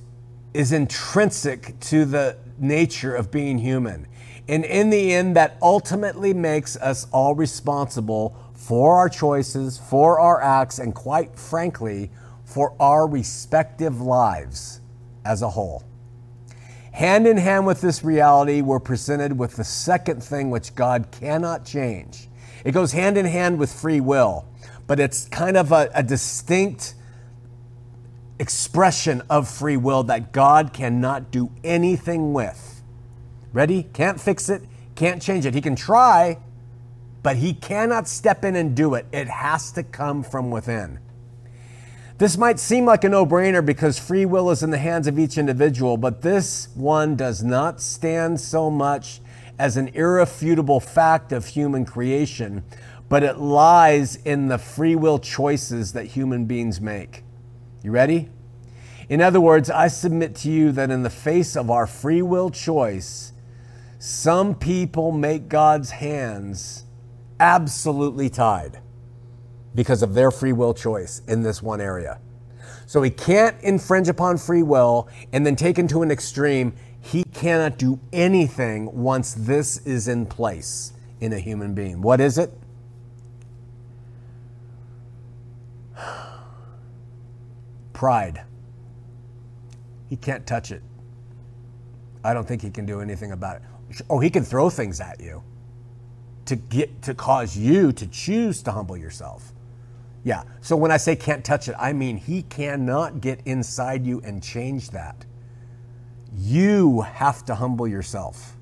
is 0.54 0.70
intrinsic 0.70 1.80
to 1.80 2.04
the 2.04 2.36
nature 2.60 3.12
of 3.12 3.32
being 3.32 3.58
human. 3.58 4.06
And 4.46 4.64
in 4.64 4.88
the 4.90 5.12
end, 5.12 5.34
that 5.34 5.56
ultimately 5.60 6.32
makes 6.32 6.76
us 6.76 7.08
all 7.10 7.34
responsible 7.34 8.36
for 8.54 8.98
our 8.98 9.08
choices, 9.08 9.78
for 9.78 10.20
our 10.20 10.40
acts, 10.40 10.78
and 10.78 10.94
quite 10.94 11.36
frankly, 11.36 12.12
for 12.44 12.76
our 12.78 13.08
respective 13.08 14.00
lives 14.00 14.80
as 15.24 15.42
a 15.42 15.50
whole. 15.50 15.82
Hand 16.92 17.26
in 17.26 17.36
hand 17.36 17.66
with 17.66 17.80
this 17.80 18.04
reality, 18.04 18.60
we're 18.60 18.78
presented 18.78 19.36
with 19.36 19.56
the 19.56 19.64
second 19.64 20.22
thing 20.22 20.50
which 20.50 20.76
God 20.76 21.08
cannot 21.10 21.64
change. 21.64 22.28
It 22.64 22.70
goes 22.70 22.92
hand 22.92 23.18
in 23.18 23.26
hand 23.26 23.58
with 23.58 23.72
free 23.72 24.00
will, 24.00 24.44
but 24.86 25.00
it's 25.00 25.26
kind 25.28 25.56
of 25.56 25.72
a, 25.72 25.90
a 25.94 26.02
distinct 26.02 26.94
expression 28.38 29.22
of 29.30 29.48
free 29.48 29.76
will 29.76 30.02
that 30.04 30.32
God 30.32 30.72
cannot 30.72 31.30
do 31.30 31.50
anything 31.64 32.32
with. 32.32 32.82
Ready? 33.52 33.84
Can't 33.92 34.20
fix 34.20 34.48
it, 34.48 34.62
can't 34.94 35.22
change 35.22 35.46
it. 35.46 35.54
He 35.54 35.60
can 35.60 35.76
try, 35.76 36.38
but 37.22 37.36
he 37.36 37.54
cannot 37.54 38.06
step 38.06 38.44
in 38.44 38.54
and 38.54 38.76
do 38.76 38.94
it. 38.94 39.06
It 39.12 39.28
has 39.28 39.72
to 39.72 39.82
come 39.82 40.22
from 40.22 40.50
within. 40.50 41.00
This 42.18 42.38
might 42.38 42.58
seem 42.58 42.86
like 42.86 43.04
a 43.04 43.10
no 43.10 43.26
brainer 43.26 43.64
because 43.64 43.98
free 43.98 44.24
will 44.24 44.50
is 44.50 44.62
in 44.62 44.70
the 44.70 44.78
hands 44.78 45.06
of 45.06 45.18
each 45.18 45.36
individual, 45.36 45.98
but 45.98 46.22
this 46.22 46.68
one 46.74 47.14
does 47.14 47.42
not 47.42 47.80
stand 47.80 48.40
so 48.40 48.70
much 48.70 49.20
as 49.58 49.76
an 49.76 49.88
irrefutable 49.88 50.80
fact 50.80 51.32
of 51.32 51.46
human 51.46 51.84
creation, 51.84 52.62
but 53.08 53.22
it 53.22 53.38
lies 53.38 54.16
in 54.24 54.48
the 54.48 54.58
free 54.58 54.96
will 54.96 55.18
choices 55.18 55.92
that 55.92 56.06
human 56.06 56.46
beings 56.46 56.80
make. 56.80 57.22
You 57.82 57.90
ready? 57.92 58.28
In 59.08 59.20
other 59.20 59.40
words, 59.40 59.70
I 59.70 59.88
submit 59.88 60.34
to 60.36 60.50
you 60.50 60.72
that 60.72 60.90
in 60.90 61.04
the 61.04 61.10
face 61.10 61.56
of 61.56 61.70
our 61.70 61.86
free 61.86 62.22
will 62.22 62.50
choice, 62.50 63.32
some 63.98 64.54
people 64.54 65.12
make 65.12 65.48
God's 65.48 65.90
hands 65.90 66.84
absolutely 67.38 68.28
tied 68.28 68.80
because 69.74 70.02
of 70.02 70.14
their 70.14 70.30
free 70.30 70.52
will 70.52 70.74
choice 70.74 71.22
in 71.28 71.42
this 71.42 71.62
one 71.62 71.80
area. 71.80 72.18
So 72.86 73.02
he 73.02 73.10
can't 73.10 73.60
infringe 73.62 74.08
upon 74.08 74.38
free 74.38 74.62
will 74.62 75.08
and 75.32 75.46
then 75.46 75.54
taken 75.54 75.86
to 75.88 76.02
an 76.02 76.10
extreme, 76.10 76.74
he 77.00 77.22
cannot 77.24 77.78
do 77.78 78.00
anything 78.12 78.92
once 78.92 79.34
this 79.34 79.78
is 79.86 80.08
in 80.08 80.26
place 80.26 80.92
in 81.20 81.32
a 81.32 81.38
human 81.38 81.74
being. 81.74 82.00
What 82.00 82.20
is 82.20 82.38
it? 82.38 82.52
Pride. 87.96 88.42
He 90.10 90.16
can't 90.16 90.46
touch 90.46 90.70
it. 90.70 90.82
I 92.22 92.34
don't 92.34 92.46
think 92.46 92.60
he 92.60 92.68
can 92.68 92.84
do 92.84 93.00
anything 93.00 93.32
about 93.32 93.56
it. 93.56 94.02
Oh, 94.10 94.18
he 94.18 94.28
can 94.28 94.44
throw 94.44 94.68
things 94.68 95.00
at 95.00 95.18
you 95.18 95.42
to 96.44 96.56
get 96.56 97.00
to 97.00 97.14
cause 97.14 97.56
you 97.56 97.92
to 97.92 98.06
choose 98.08 98.62
to 98.64 98.72
humble 98.72 98.98
yourself. 98.98 99.50
Yeah. 100.24 100.42
So 100.60 100.76
when 100.76 100.90
I 100.90 100.98
say 100.98 101.16
can't 101.16 101.42
touch 101.42 101.68
it, 101.68 101.74
I 101.78 101.94
mean 101.94 102.18
he 102.18 102.42
cannot 102.42 103.22
get 103.22 103.40
inside 103.46 104.04
you 104.04 104.20
and 104.20 104.42
change 104.42 104.90
that. 104.90 105.24
You 106.36 107.00
have 107.00 107.46
to 107.46 107.54
humble 107.54 107.88
yourself. 107.88 108.58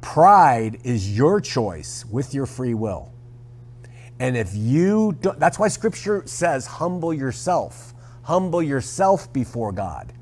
Pride 0.00 0.80
is 0.82 1.16
your 1.16 1.40
choice 1.40 2.04
with 2.06 2.34
your 2.34 2.46
free 2.46 2.74
will. 2.74 3.12
And 4.18 4.36
if 4.36 4.52
you 4.52 5.16
don't, 5.20 5.38
that's 5.38 5.60
why 5.60 5.68
scripture 5.68 6.24
says 6.26 6.66
humble 6.66 7.14
yourself. 7.14 7.94
Humble 8.22 8.62
yourself 8.62 9.32
before 9.32 9.72
God. 9.72 10.12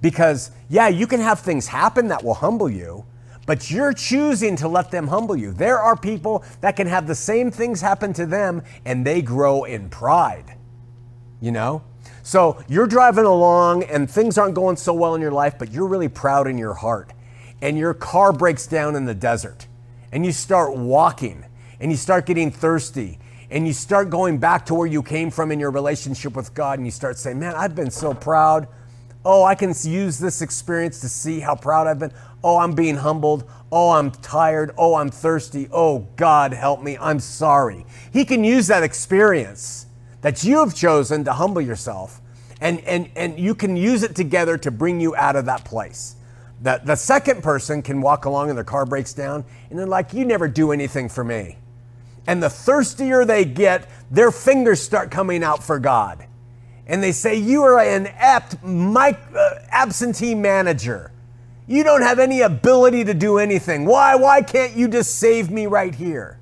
Because, 0.00 0.50
yeah, 0.68 0.88
you 0.88 1.06
can 1.06 1.20
have 1.20 1.40
things 1.40 1.68
happen 1.68 2.08
that 2.08 2.24
will 2.24 2.34
humble 2.34 2.68
you, 2.68 3.04
but 3.46 3.70
you're 3.70 3.92
choosing 3.92 4.56
to 4.56 4.68
let 4.68 4.90
them 4.90 5.08
humble 5.08 5.36
you. 5.36 5.52
There 5.52 5.78
are 5.78 5.96
people 5.96 6.44
that 6.60 6.76
can 6.76 6.86
have 6.86 7.06
the 7.06 7.14
same 7.14 7.50
things 7.50 7.80
happen 7.80 8.12
to 8.14 8.26
them 8.26 8.62
and 8.84 9.06
they 9.06 9.22
grow 9.22 9.64
in 9.64 9.88
pride. 9.88 10.56
You 11.40 11.52
know? 11.52 11.82
So 12.22 12.62
you're 12.68 12.86
driving 12.86 13.24
along 13.24 13.84
and 13.84 14.10
things 14.10 14.38
aren't 14.38 14.54
going 14.54 14.76
so 14.76 14.94
well 14.94 15.14
in 15.14 15.20
your 15.20 15.32
life, 15.32 15.54
but 15.58 15.72
you're 15.72 15.88
really 15.88 16.08
proud 16.08 16.46
in 16.46 16.56
your 16.56 16.74
heart. 16.74 17.12
And 17.60 17.76
your 17.76 17.94
car 17.94 18.32
breaks 18.32 18.66
down 18.66 18.96
in 18.96 19.04
the 19.04 19.14
desert 19.14 19.66
and 20.12 20.24
you 20.24 20.32
start 20.32 20.76
walking 20.76 21.44
and 21.80 21.90
you 21.90 21.96
start 21.96 22.26
getting 22.26 22.50
thirsty 22.50 23.18
and 23.52 23.66
you 23.66 23.74
start 23.74 24.08
going 24.08 24.38
back 24.38 24.64
to 24.66 24.74
where 24.74 24.86
you 24.86 25.02
came 25.02 25.30
from 25.30 25.52
in 25.52 25.60
your 25.60 25.70
relationship 25.70 26.34
with 26.34 26.54
God 26.54 26.78
and 26.78 26.86
you 26.86 26.90
start 26.90 27.18
saying, 27.18 27.38
Man, 27.38 27.54
I've 27.54 27.74
been 27.74 27.90
so 27.90 28.14
proud. 28.14 28.66
Oh, 29.24 29.44
I 29.44 29.54
can 29.54 29.72
use 29.84 30.18
this 30.18 30.42
experience 30.42 31.00
to 31.02 31.08
see 31.08 31.38
how 31.38 31.54
proud 31.54 31.86
I've 31.86 31.98
been. 31.98 32.12
Oh, 32.42 32.58
I'm 32.58 32.72
being 32.74 32.96
humbled. 32.96 33.48
Oh, 33.70 33.90
I'm 33.90 34.10
tired. 34.10 34.72
Oh, 34.76 34.96
I'm 34.96 35.10
thirsty. 35.10 35.68
Oh, 35.70 36.08
God, 36.16 36.52
help 36.52 36.82
me. 36.82 36.98
I'm 36.98 37.20
sorry. 37.20 37.84
He 38.12 38.24
can 38.24 38.42
use 38.42 38.66
that 38.66 38.82
experience 38.82 39.86
that 40.22 40.42
you 40.42 40.58
have 40.58 40.74
chosen 40.74 41.22
to 41.24 41.32
humble 41.32 41.60
yourself, 41.60 42.20
and, 42.60 42.80
and, 42.80 43.10
and 43.14 43.38
you 43.38 43.54
can 43.54 43.76
use 43.76 44.02
it 44.02 44.16
together 44.16 44.56
to 44.56 44.70
bring 44.70 45.00
you 45.00 45.14
out 45.14 45.36
of 45.36 45.44
that 45.44 45.64
place. 45.64 46.16
The, 46.62 46.80
the 46.84 46.96
second 46.96 47.42
person 47.42 47.82
can 47.82 48.00
walk 48.00 48.24
along 48.24 48.48
and 48.48 48.56
their 48.56 48.64
car 48.64 48.86
breaks 48.86 49.12
down, 49.12 49.44
and 49.68 49.78
they're 49.78 49.86
like, 49.86 50.12
You 50.12 50.24
never 50.24 50.48
do 50.48 50.72
anything 50.72 51.08
for 51.08 51.22
me. 51.22 51.58
And 52.26 52.42
the 52.42 52.50
thirstier 52.50 53.24
they 53.24 53.44
get, 53.44 53.88
their 54.10 54.30
fingers 54.30 54.80
start 54.80 55.10
coming 55.10 55.42
out 55.42 55.62
for 55.62 55.78
God. 55.78 56.26
And 56.86 57.02
they 57.02 57.12
say, 57.12 57.36
You 57.36 57.62
are 57.62 57.80
an 57.80 58.06
apt, 58.06 58.62
mic, 58.62 59.18
uh, 59.34 59.54
absentee 59.70 60.34
manager. 60.34 61.12
You 61.66 61.84
don't 61.84 62.02
have 62.02 62.18
any 62.18 62.40
ability 62.40 63.04
to 63.04 63.14
do 63.14 63.38
anything. 63.38 63.86
Why? 63.86 64.14
Why 64.14 64.42
can't 64.42 64.76
you 64.76 64.88
just 64.88 65.18
save 65.18 65.50
me 65.50 65.66
right 65.66 65.94
here? 65.94 66.38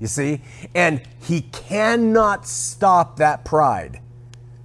You 0.00 0.06
see? 0.06 0.40
And 0.74 1.02
he 1.20 1.42
cannot 1.42 2.46
stop 2.46 3.16
that 3.16 3.44
pride 3.44 4.00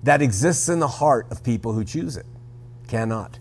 that 0.04 0.22
exists 0.22 0.70
in 0.70 0.80
the 0.80 0.88
heart 0.88 1.28
of 1.32 1.44
people 1.44 1.74
who 1.74 1.84
choose 1.84 2.16
it. 2.16 2.26
Cannot. 2.88 3.40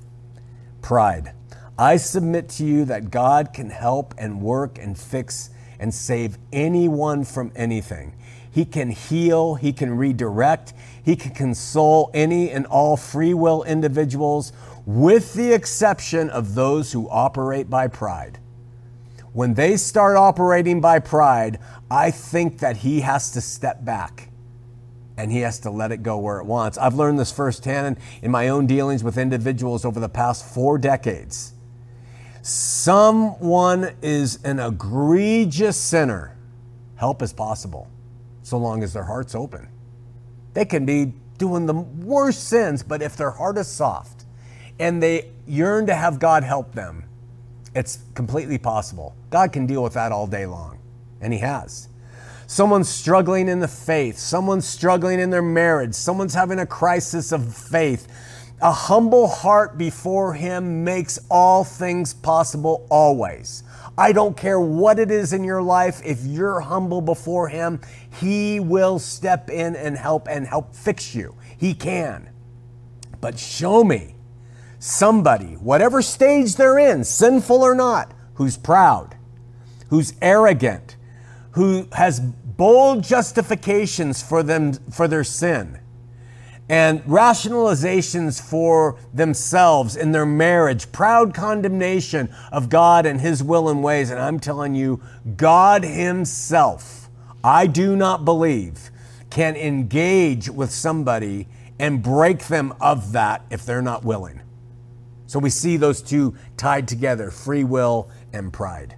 Pride. 0.83 1.33
I 1.79 1.97
submit 1.97 2.49
to 2.51 2.65
you 2.65 2.85
that 2.87 3.11
God 3.11 3.53
can 3.53 3.71
help 3.71 4.15
and 4.19 4.41
work 4.41 4.79
and 4.79 4.99
fix 4.99 5.51
and 5.79 5.93
save 5.93 6.39
anyone 6.53 7.25
from 7.25 7.53
anything. 7.57 8.15
He 8.51 8.65
can 8.65 8.91
heal, 8.91 9.55
He 9.57 9.73
can 9.73 9.97
redirect, 9.97 10.73
He 11.03 11.17
can 11.17 11.33
console 11.33 12.11
any 12.15 12.51
and 12.51 12.67
all 12.67 12.97
free 12.97 13.35
will 13.35 13.63
individuals 13.65 14.53
with 14.87 15.35
the 15.35 15.53
exception 15.53 16.31
of 16.31 16.55
those 16.55 16.93
who 16.93 17.09
operate 17.11 17.69
by 17.69 17.89
pride. 17.89 18.39
When 19.33 19.53
they 19.53 19.77
start 19.77 20.17
operating 20.17 20.81
by 20.81 21.01
pride, 21.01 21.59
I 21.91 22.11
think 22.11 22.61
that 22.61 22.79
he 22.79 23.01
has 23.01 23.33
to 23.33 23.43
step 23.43 23.85
back 23.85 24.31
and 25.19 25.31
he 25.31 25.41
has 25.41 25.59
to 25.61 25.71
let 25.71 25.93
it 25.93 26.03
go 26.03 26.19
where 26.19 26.39
it 26.39 26.47
wants. 26.47 26.79
I've 26.79 26.95
learned 26.95 27.19
this 27.19 27.33
firsthand 27.33 27.99
in 28.23 28.31
my 28.31 28.49
own 28.49 28.67
dealings 28.67 29.05
with 29.05 29.19
individuals 29.19 29.85
over 29.85 30.01
the 30.01 30.09
past 30.09 30.47
four 30.47 30.79
decades. 30.79 31.53
Someone 32.47 33.91
is 34.03 34.39
an 34.45 34.61
egregious 34.61 35.77
sinner. 35.77 36.37
Help 36.95 37.21
is 37.21 37.33
possible. 37.33 37.89
so 38.45 38.57
long 38.57 38.85
as 38.85 38.93
their 38.93 39.03
heart's 39.03 39.35
open. 39.35 39.69
They 40.55 40.65
can 40.65 40.87
be 40.87 41.13
doing 41.39 41.67
the 41.67 41.75
worst 41.75 42.45
sins, 42.45 42.85
but 42.85 43.03
if 43.03 43.17
their 43.17 43.33
heart 43.33 43.59
is 43.59 43.67
soft 43.67 44.27
and 44.79 45.03
they 45.03 45.33
yearn 45.45 45.87
to 45.87 45.95
have 45.97 46.21
God 46.21 46.45
help 46.45 46.71
them, 46.73 47.03
it's 47.75 47.99
completely 48.15 48.59
possible. 48.59 49.17
God 49.31 49.53
can 49.53 49.67
deal 49.67 49.83
with 49.83 49.95
that 49.95 50.13
all 50.13 50.29
day 50.29 50.47
long, 50.47 50.79
and 51.21 51.33
He 51.33 51.41
has. 51.41 51.89
Someone's 52.47 52.89
struggling 52.89 53.49
in 53.49 53.59
the 53.59 53.67
faith, 53.67 54.19
someone's 54.19 54.69
struggling 54.69 55.19
in 55.19 55.31
their 55.31 55.43
marriage, 55.43 55.95
someone's 55.95 56.35
having 56.35 56.61
a 56.61 56.67
crisis 56.67 57.33
of 57.33 57.53
faith. 57.53 58.07
A 58.63 58.73
humble 58.73 59.29
heart 59.29 59.77
before 59.77 60.33
Him 60.33 60.83
makes 60.83 61.19
all 61.31 61.63
things 61.63 62.15
possible 62.15 62.87
always. 62.91 63.63
I 63.99 64.13
don't 64.13 64.37
care 64.37 64.59
what 64.59 64.99
it 64.99 65.11
is 65.11 65.35
in 65.35 65.45
your 65.45 65.61
life, 65.61 66.01
if 66.05 66.25
you're 66.25 66.61
humble 66.61 67.03
before 67.03 67.49
Him, 67.49 67.81
He 68.19 68.59
will 68.59 68.99
step 68.99 69.51
in 69.51 69.77
and 69.77 69.97
help 69.97 70.27
and 70.29 70.47
help 70.47 70.75
fix 70.75 71.15
you. 71.15 71.35
He 71.59 71.75
can. 71.75 72.31
But 73.21 73.39
show 73.39 73.85
me 73.85 74.15
somebody, 74.79 75.55
whatever 75.55 76.01
stage 76.01 76.57
they're 76.57 76.79
in, 76.79 77.05
sinful 77.05 77.63
or 77.63 77.75
not, 77.75 78.13
who's 78.35 78.57
proud, 78.57 79.17
who's 79.91 80.15
arrogant, 80.23 80.97
who 81.53 81.89
has 81.93 82.21
bold 82.21 83.05
justifications 83.05 84.23
for 84.23 84.43
them 84.43 84.73
for 84.91 85.09
their 85.09 85.25
sin 85.25 85.79
and 86.69 87.03
rationalizations 87.05 88.41
for 88.41 88.99
themselves 89.15 89.95
in 89.97 90.13
their 90.13 90.27
marriage, 90.27 90.91
proud 90.91 91.33
condemnation 91.33 92.29
of 92.51 92.69
God 92.69 93.07
and 93.07 93.21
his 93.21 93.43
will 93.43 93.69
and 93.69 93.83
ways 93.83 94.11
and 94.11 94.21
I'm 94.21 94.41
telling 94.41 94.75
you 94.75 95.01
God 95.37 95.85
himself 95.85 97.07
I 97.47 97.69
do 97.69 97.95
not 97.95 98.25
believe 98.25 98.91
can 99.31 99.55
engage 99.55 100.51
with 100.51 100.73
somebody 100.73 101.47
and 101.79 102.03
break 102.03 102.47
them 102.47 102.75
of 102.81 103.13
that 103.13 103.45
if 103.51 103.65
they're 103.65 103.83
not 103.83 104.05
willing. 104.05 104.41
So 105.29 105.39
we 105.39 105.51
see 105.51 105.77
those 105.77 106.03
two 106.03 106.35
tied 106.57 106.89
together 106.89 107.31
free 107.31 107.63
will 107.63 108.11
and 108.33 108.53
pride. 108.53 108.97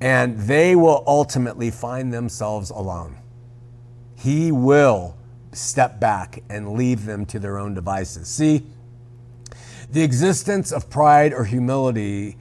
And 0.00 0.38
they 0.38 0.74
will 0.74 1.04
ultimately 1.06 1.70
find 1.70 2.12
themselves 2.12 2.70
alone. 2.70 3.18
He 4.16 4.50
will 4.50 5.16
step 5.52 6.00
back 6.00 6.42
and 6.48 6.72
leave 6.74 7.04
them 7.04 7.26
to 7.26 7.38
their 7.38 7.58
own 7.58 7.74
devices. 7.74 8.28
See, 8.28 8.62
the 9.90 10.02
existence 10.02 10.72
of 10.72 10.88
pride 10.88 11.32
or 11.32 11.44
humility 11.44 12.36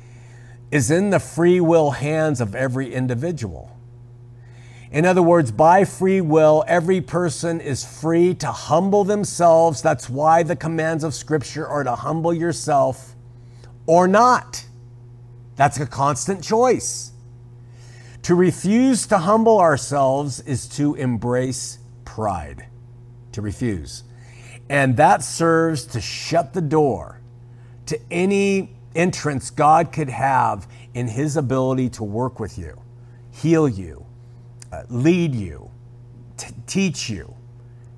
is 0.72 0.90
in 0.90 1.10
the 1.10 1.20
free 1.20 1.60
will 1.60 1.92
hands 1.92 2.40
of 2.40 2.56
every 2.56 2.94
individual. 2.94 3.78
In 4.92 5.06
other 5.06 5.22
words, 5.22 5.52
by 5.52 5.86
free 5.86 6.20
will, 6.20 6.66
every 6.68 7.00
person 7.00 7.62
is 7.62 7.84
free 7.84 8.34
to 8.36 8.48
humble 8.48 9.04
themselves. 9.06 9.82
That's 9.82 10.10
why 10.10 10.44
the 10.44 10.56
commands 10.56 11.04
of 11.04 11.14
Scripture 11.14 11.66
are 11.66 11.84
to 11.84 11.96
humble 11.96 12.34
yourself 12.34 13.16
or 13.86 14.08
not. 14.08 14.66
That's 15.56 15.80
a 15.80 15.86
constant 15.86 16.44
choice. 16.44 17.12
To 18.24 18.36
refuse 18.36 19.08
to 19.08 19.18
humble 19.18 19.60
ourselves 19.60 20.42
is 20.42 20.68
to 20.70 20.96
embrace 20.96 21.80
pride, 22.04 22.68
to 23.34 23.42
refuse. 23.42 24.04
And 24.70 24.96
that 24.98 25.24
serves 25.24 25.86
to 25.88 26.02
shut 26.02 26.54
the 26.54 26.62
door 26.62 27.22
to 27.88 28.00
any 28.10 28.76
entrance 28.96 29.50
God 29.50 29.92
could 29.92 30.10
have 30.10 30.68
in 30.94 31.08
His 31.08 31.38
ability 31.38 31.90
to 31.90 32.04
work 32.04 32.40
with 32.40 32.58
you, 32.58 32.82
heal 33.32 33.68
you, 33.68 34.06
uh, 34.72 34.84
lead 34.90 35.36
you, 35.36 35.70
t- 36.38 36.54
teach 36.68 37.10
you. 37.10 37.36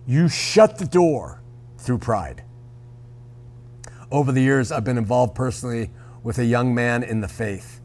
You 0.07 0.27
shut 0.27 0.77
the 0.77 0.85
door 0.85 1.41
through 1.77 1.99
pride. 1.99 2.43
Over 4.11 4.31
the 4.31 4.41
years, 4.41 4.71
I've 4.71 4.83
been 4.83 4.97
involved 4.97 5.35
personally 5.35 5.91
with 6.23 6.37
a 6.39 6.45
young 6.45 6.73
man 6.73 7.03
in 7.03 7.21
the 7.21 7.27
faith, 7.27 7.81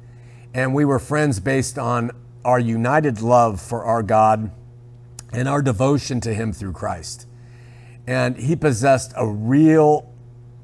and 0.55 0.75
we 0.75 0.85
were 0.85 0.99
friends 0.99 1.41
based 1.41 1.79
on 1.79 2.11
our 2.45 2.59
united 2.59 3.21
love 3.21 3.61
for 3.61 3.85
our 3.85 4.03
God 4.03 4.51
and 5.33 5.49
our 5.49 5.61
devotion 5.61 6.21
to 6.23 6.33
Him 6.33 6.53
through 6.53 6.73
Christ. 6.73 7.27
And 8.09 8.39
he 8.39 8.57
possessed 8.57 9.13
a 9.17 9.27
real 9.27 10.11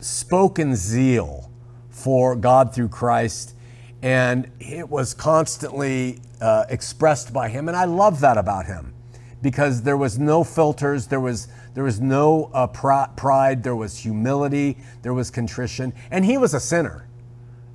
spoken 0.00 0.74
zeal 0.74 1.50
for 1.90 2.36
God 2.36 2.74
through 2.74 2.88
Christ, 2.88 3.54
and 4.00 4.50
it 4.60 4.88
was 4.88 5.12
constantly 5.12 6.20
uh, 6.40 6.64
expressed 6.70 7.34
by 7.34 7.50
him, 7.50 7.68
and 7.68 7.76
I 7.76 7.84
love 7.84 8.20
that 8.20 8.38
about 8.38 8.64
him 8.64 8.94
because 9.42 9.82
there 9.82 9.98
was 9.98 10.18
no 10.18 10.42
filters, 10.42 11.08
there 11.08 11.20
was 11.20 11.48
there 11.74 11.84
was 11.84 12.00
no 12.00 12.50
uh, 12.54 12.66
pr- 12.66 13.12
pride, 13.14 13.62
there 13.62 13.76
was 13.76 13.98
humility, 13.98 14.78
there 15.02 15.12
was 15.12 15.30
contrition, 15.30 15.92
and 16.10 16.24
he 16.24 16.38
was 16.38 16.54
a 16.54 16.60
sinner. 16.60 17.08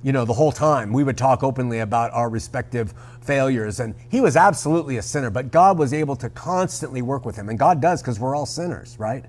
You 0.02 0.10
know, 0.10 0.24
the 0.24 0.32
whole 0.32 0.50
time. 0.50 0.92
We 0.92 1.04
would 1.04 1.16
talk 1.16 1.44
openly 1.44 1.78
about 1.78 2.10
our 2.12 2.28
respective 2.28 2.92
failures, 3.20 3.78
and 3.78 3.94
he 4.08 4.20
was 4.20 4.34
absolutely 4.34 4.96
a 4.96 5.02
sinner, 5.02 5.30
but 5.30 5.52
God 5.52 5.78
was 5.78 5.92
able 5.92 6.16
to 6.16 6.28
constantly 6.28 7.02
work 7.02 7.24
with 7.24 7.36
him, 7.36 7.48
and 7.48 7.56
God 7.56 7.80
does 7.80 8.02
because 8.02 8.18
we're 8.18 8.34
all 8.34 8.46
sinners, 8.46 8.98
right? 8.98 9.26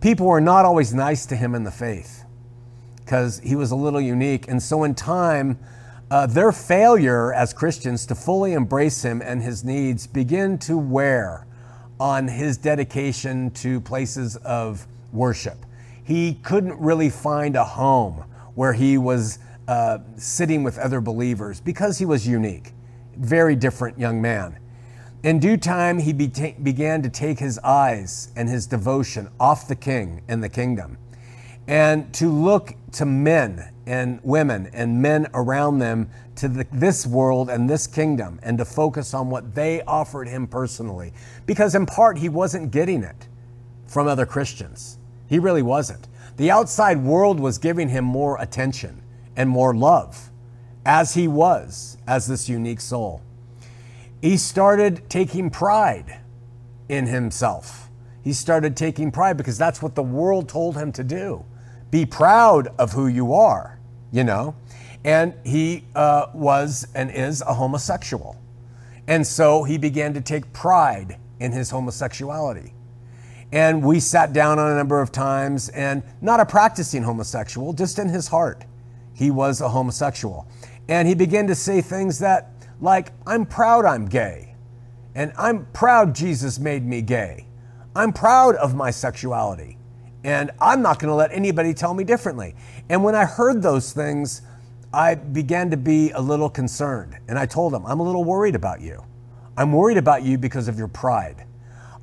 People 0.00 0.26
were 0.26 0.40
not 0.40 0.64
always 0.64 0.92
nice 0.94 1.26
to 1.26 1.36
him 1.36 1.54
in 1.54 1.64
the 1.64 1.70
faith 1.70 2.24
because 2.98 3.40
he 3.40 3.56
was 3.56 3.70
a 3.70 3.76
little 3.76 4.00
unique, 4.00 4.48
and 4.48 4.62
so 4.62 4.84
in 4.84 4.94
time 4.94 5.58
uh, 6.10 6.26
their 6.26 6.52
failure 6.52 7.32
as 7.32 7.52
Christians 7.52 8.06
to 8.06 8.14
fully 8.14 8.52
embrace 8.52 9.04
him 9.04 9.20
and 9.22 9.42
his 9.42 9.64
needs 9.64 10.06
begin 10.06 10.58
to 10.58 10.78
wear 10.78 11.46
on 11.98 12.28
his 12.28 12.56
dedication 12.56 13.50
to 13.52 13.80
places 13.80 14.36
of 14.36 14.86
worship. 15.12 15.58
He 16.04 16.34
couldn't 16.34 16.78
really 16.78 17.10
find 17.10 17.56
a 17.56 17.64
home 17.64 18.24
where 18.54 18.72
he 18.72 18.98
was 18.98 19.38
uh, 19.66 19.98
sitting 20.16 20.62
with 20.62 20.78
other 20.78 21.00
believers 21.00 21.60
because 21.60 21.98
he 21.98 22.04
was 22.04 22.26
unique. 22.26 22.72
Very 23.16 23.56
different 23.56 23.98
young 23.98 24.22
man. 24.22 24.58
In 25.26 25.40
due 25.40 25.56
time, 25.56 25.98
he 25.98 26.12
be- 26.12 26.54
began 26.62 27.02
to 27.02 27.08
take 27.08 27.40
his 27.40 27.58
eyes 27.58 28.28
and 28.36 28.48
his 28.48 28.64
devotion 28.64 29.28
off 29.40 29.66
the 29.66 29.74
king 29.74 30.22
and 30.28 30.40
the 30.40 30.48
kingdom 30.48 30.98
and 31.66 32.14
to 32.14 32.28
look 32.28 32.76
to 32.92 33.04
men 33.04 33.72
and 33.86 34.20
women 34.22 34.70
and 34.72 35.02
men 35.02 35.26
around 35.34 35.80
them 35.80 36.08
to 36.36 36.46
the, 36.46 36.64
this 36.70 37.08
world 37.08 37.50
and 37.50 37.68
this 37.68 37.88
kingdom 37.88 38.38
and 38.44 38.56
to 38.58 38.64
focus 38.64 39.14
on 39.14 39.28
what 39.28 39.52
they 39.52 39.82
offered 39.82 40.28
him 40.28 40.46
personally. 40.46 41.12
Because 41.44 41.74
in 41.74 41.86
part, 41.86 42.18
he 42.18 42.28
wasn't 42.28 42.70
getting 42.70 43.02
it 43.02 43.26
from 43.88 44.06
other 44.06 44.26
Christians. 44.26 44.96
He 45.26 45.40
really 45.40 45.62
wasn't. 45.62 46.06
The 46.36 46.52
outside 46.52 47.02
world 47.02 47.40
was 47.40 47.58
giving 47.58 47.88
him 47.88 48.04
more 48.04 48.40
attention 48.40 49.02
and 49.34 49.50
more 49.50 49.74
love 49.74 50.30
as 50.84 51.14
he 51.14 51.26
was, 51.26 51.98
as 52.06 52.28
this 52.28 52.48
unique 52.48 52.80
soul. 52.80 53.22
He 54.26 54.36
started 54.36 55.08
taking 55.08 55.50
pride 55.50 56.20
in 56.88 57.06
himself. 57.06 57.88
He 58.22 58.32
started 58.32 58.76
taking 58.76 59.12
pride 59.12 59.36
because 59.36 59.56
that's 59.56 59.80
what 59.80 59.94
the 59.94 60.02
world 60.02 60.48
told 60.48 60.76
him 60.76 60.90
to 60.92 61.04
do. 61.04 61.44
Be 61.90 62.04
proud 62.04 62.68
of 62.78 62.92
who 62.92 63.06
you 63.06 63.32
are 63.32 63.76
you 64.12 64.24
know? 64.24 64.54
And 65.04 65.34
he 65.44 65.84
uh, 65.94 66.26
was 66.34 66.88
and 66.94 67.10
is 67.10 67.42
a 67.42 67.54
homosexual. 67.54 68.40
And 69.06 69.24
so 69.24 69.62
he 69.62 69.78
began 69.78 70.14
to 70.14 70.20
take 70.20 70.52
pride 70.52 71.18
in 71.38 71.52
his 71.52 71.70
homosexuality. 71.70 72.72
And 73.52 73.84
we 73.84 74.00
sat 74.00 74.32
down 74.32 74.58
on 74.58 74.72
a 74.72 74.74
number 74.74 75.00
of 75.00 75.12
times, 75.12 75.68
and 75.68 76.02
not 76.20 76.40
a 76.40 76.46
practicing 76.46 77.04
homosexual, 77.04 77.72
just 77.72 78.00
in 78.00 78.08
his 78.08 78.26
heart, 78.26 78.64
he 79.14 79.30
was 79.30 79.60
a 79.60 79.68
homosexual. 79.68 80.48
And 80.88 81.06
he 81.06 81.14
began 81.14 81.46
to 81.46 81.54
say 81.54 81.80
things 81.80 82.18
that, 82.18 82.55
like, 82.80 83.12
I'm 83.26 83.46
proud 83.46 83.84
I'm 83.84 84.06
gay. 84.06 84.54
And 85.14 85.32
I'm 85.38 85.66
proud 85.72 86.14
Jesus 86.14 86.58
made 86.58 86.84
me 86.84 87.02
gay. 87.02 87.46
I'm 87.94 88.12
proud 88.12 88.56
of 88.56 88.74
my 88.74 88.90
sexuality. 88.90 89.78
And 90.24 90.50
I'm 90.60 90.82
not 90.82 90.98
going 90.98 91.08
to 91.08 91.14
let 91.14 91.32
anybody 91.32 91.72
tell 91.72 91.94
me 91.94 92.04
differently. 92.04 92.54
And 92.88 93.02
when 93.02 93.14
I 93.14 93.24
heard 93.24 93.62
those 93.62 93.92
things, 93.92 94.42
I 94.92 95.14
began 95.14 95.70
to 95.70 95.76
be 95.76 96.10
a 96.10 96.20
little 96.20 96.50
concerned. 96.50 97.16
And 97.28 97.38
I 97.38 97.46
told 97.46 97.72
him, 97.72 97.86
I'm 97.86 98.00
a 98.00 98.02
little 98.02 98.24
worried 98.24 98.54
about 98.54 98.80
you. 98.80 99.04
I'm 99.56 99.72
worried 99.72 99.96
about 99.96 100.22
you 100.22 100.36
because 100.36 100.68
of 100.68 100.78
your 100.78 100.88
pride. 100.88 101.46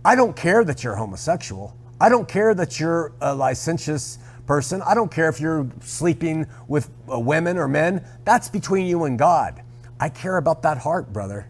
I 0.04 0.16
don't 0.16 0.36
care 0.36 0.64
that 0.64 0.84
you're 0.84 0.96
homosexual. 0.96 1.78
I 2.02 2.10
don't 2.10 2.28
care 2.28 2.54
that 2.56 2.80
you're 2.80 3.14
a 3.22 3.34
licentious 3.34 4.18
person. 4.46 4.82
I 4.82 4.96
don't 4.96 5.12
care 5.12 5.30
if 5.30 5.40
you're 5.40 5.70
sleeping 5.82 6.48
with 6.68 6.90
uh, 7.12 7.20
women 7.20 7.58
or 7.58 7.68
men. 7.68 8.06
That's 8.26 8.50
between 8.50 8.88
you 8.88 9.06
and 9.06 9.18
God. 9.18 9.62
I 10.00 10.10
care 10.10 10.38
about 10.38 10.62
that 10.64 10.78
heart, 10.78 11.14
brother, 11.14 11.48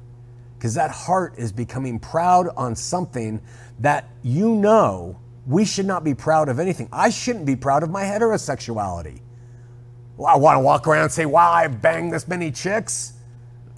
because 0.57 0.75
that 0.75 0.91
heart 0.91 1.35
is 1.37 1.51
becoming 1.51 1.99
proud 1.99 2.49
on 2.55 2.75
something 2.75 3.41
that 3.79 4.09
you 4.21 4.55
know 4.55 5.19
we 5.45 5.65
should 5.65 5.85
not 5.85 6.03
be 6.03 6.13
proud 6.13 6.49
of 6.49 6.59
anything. 6.59 6.87
I 6.91 7.09
shouldn't 7.09 7.45
be 7.45 7.55
proud 7.55 7.83
of 7.83 7.89
my 7.89 8.03
heterosexuality. 8.03 9.21
Well, 10.15 10.27
I 10.33 10.37
want 10.37 10.55
to 10.57 10.59
walk 10.59 10.87
around 10.87 11.03
and 11.03 11.11
say, 11.11 11.25
wow, 11.25 11.51
I've 11.51 11.81
banged 11.81 12.13
this 12.13 12.27
many 12.27 12.51
chicks. 12.51 13.13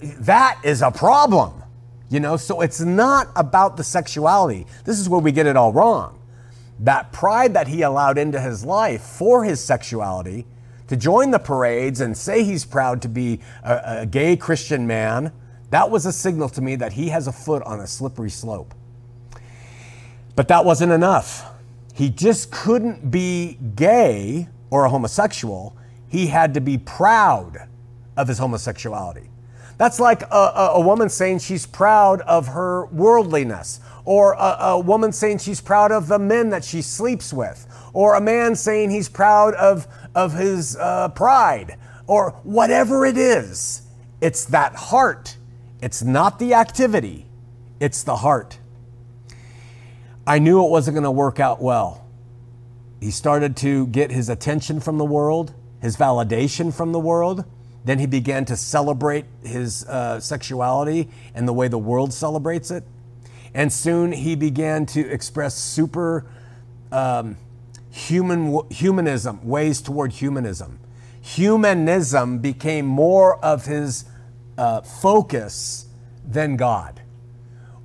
That 0.00 0.60
is 0.62 0.82
a 0.82 0.90
problem. 0.90 1.62
You 2.08 2.20
know, 2.20 2.36
so 2.36 2.60
it's 2.60 2.80
not 2.80 3.28
about 3.34 3.76
the 3.76 3.82
sexuality. 3.82 4.66
This 4.84 5.00
is 5.00 5.08
where 5.08 5.20
we 5.20 5.32
get 5.32 5.46
it 5.46 5.56
all 5.56 5.72
wrong. 5.72 6.20
That 6.80 7.10
pride 7.10 7.54
that 7.54 7.66
he 7.66 7.82
allowed 7.82 8.18
into 8.18 8.40
his 8.40 8.64
life 8.64 9.00
for 9.00 9.44
his 9.44 9.64
sexuality, 9.64 10.46
to 10.88 10.96
join 10.96 11.30
the 11.30 11.38
parades 11.38 12.00
and 12.00 12.16
say 12.16 12.44
he's 12.44 12.64
proud 12.64 13.02
to 13.02 13.08
be 13.08 13.40
a, 13.62 14.00
a 14.00 14.06
gay 14.06 14.36
Christian 14.36 14.86
man, 14.86 15.32
that 15.70 15.90
was 15.90 16.06
a 16.06 16.12
signal 16.12 16.48
to 16.50 16.60
me 16.60 16.76
that 16.76 16.92
he 16.92 17.08
has 17.08 17.26
a 17.26 17.32
foot 17.32 17.62
on 17.64 17.80
a 17.80 17.86
slippery 17.86 18.30
slope. 18.30 18.74
But 20.36 20.48
that 20.48 20.64
wasn't 20.64 20.92
enough. 20.92 21.50
He 21.94 22.10
just 22.10 22.50
couldn't 22.50 23.10
be 23.10 23.58
gay 23.74 24.48
or 24.70 24.84
a 24.84 24.90
homosexual. 24.90 25.76
He 26.08 26.26
had 26.26 26.54
to 26.54 26.60
be 26.60 26.78
proud 26.78 27.68
of 28.16 28.28
his 28.28 28.38
homosexuality. 28.38 29.30
That's 29.78 30.00
like 30.00 30.22
a, 30.22 30.26
a, 30.34 30.70
a 30.74 30.80
woman 30.80 31.08
saying 31.08 31.40
she's 31.40 31.66
proud 31.66 32.20
of 32.22 32.48
her 32.48 32.86
worldliness, 32.86 33.80
or 34.06 34.32
a, 34.34 34.56
a 34.60 34.80
woman 34.80 35.12
saying 35.12 35.38
she's 35.38 35.60
proud 35.60 35.92
of 35.92 36.06
the 36.06 36.18
men 36.18 36.48
that 36.50 36.64
she 36.64 36.80
sleeps 36.80 37.32
with, 37.32 37.66
or 37.92 38.14
a 38.14 38.20
man 38.20 38.54
saying 38.54 38.88
he's 38.88 39.08
proud 39.08 39.52
of, 39.54 39.86
of 40.14 40.32
his 40.32 40.76
uh, 40.76 41.08
pride, 41.10 41.76
or 42.06 42.30
whatever 42.44 43.04
it 43.04 43.18
is. 43.18 43.82
It's 44.20 44.46
that 44.46 44.74
heart. 44.74 45.36
It's 45.82 46.02
not 46.02 46.38
the 46.38 46.54
activity, 46.54 47.26
it's 47.80 48.02
the 48.04 48.16
heart. 48.16 48.58
I 50.26 50.38
knew 50.38 50.64
it 50.64 50.70
wasn't 50.70 50.94
going 50.94 51.04
to 51.04 51.10
work 51.10 51.38
out 51.38 51.60
well. 51.60 52.04
He 53.00 53.10
started 53.10 53.56
to 53.58 53.86
get 53.88 54.10
his 54.10 54.28
attention 54.28 54.80
from 54.80 54.98
the 54.98 55.04
world, 55.04 55.52
his 55.80 55.96
validation 55.96 56.74
from 56.74 56.92
the 56.92 56.98
world. 56.98 57.44
Then 57.84 57.98
he 57.98 58.06
began 58.06 58.44
to 58.46 58.56
celebrate 58.56 59.26
his 59.44 59.84
uh, 59.84 60.18
sexuality 60.18 61.08
and 61.34 61.46
the 61.46 61.52
way 61.52 61.68
the 61.68 61.78
world 61.78 62.12
celebrates 62.12 62.70
it. 62.72 62.82
And 63.56 63.72
soon 63.72 64.12
he 64.12 64.36
began 64.36 64.84
to 64.84 65.00
express 65.10 65.54
super 65.54 66.26
um, 66.92 67.38
human, 67.90 68.60
humanism, 68.70 69.40
ways 69.48 69.80
toward 69.80 70.12
humanism. 70.12 70.78
Humanism 71.22 72.40
became 72.40 72.84
more 72.84 73.42
of 73.42 73.64
his 73.64 74.04
uh, 74.58 74.82
focus 74.82 75.86
than 76.22 76.56
God. 76.56 77.00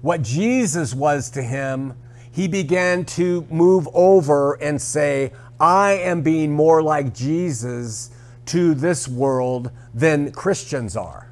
What 0.02 0.24
Jesus 0.24 0.94
was 0.94 1.30
to 1.32 1.42
him, 1.42 1.94
he 2.30 2.50
began 2.50 3.06
to 3.06 3.48
move 3.50 3.88
over 3.94 4.62
and 4.62 4.82
say, 4.82 5.32
I 5.58 5.94
am 5.94 6.22
being 6.22 6.52
more 6.52 6.84
like 6.84 7.14
Jesus 7.14 8.10
to 8.48 8.74
this 8.74 9.08
world 9.08 9.72
than 9.94 10.34
Christians 10.34 10.98
are. 10.98 11.32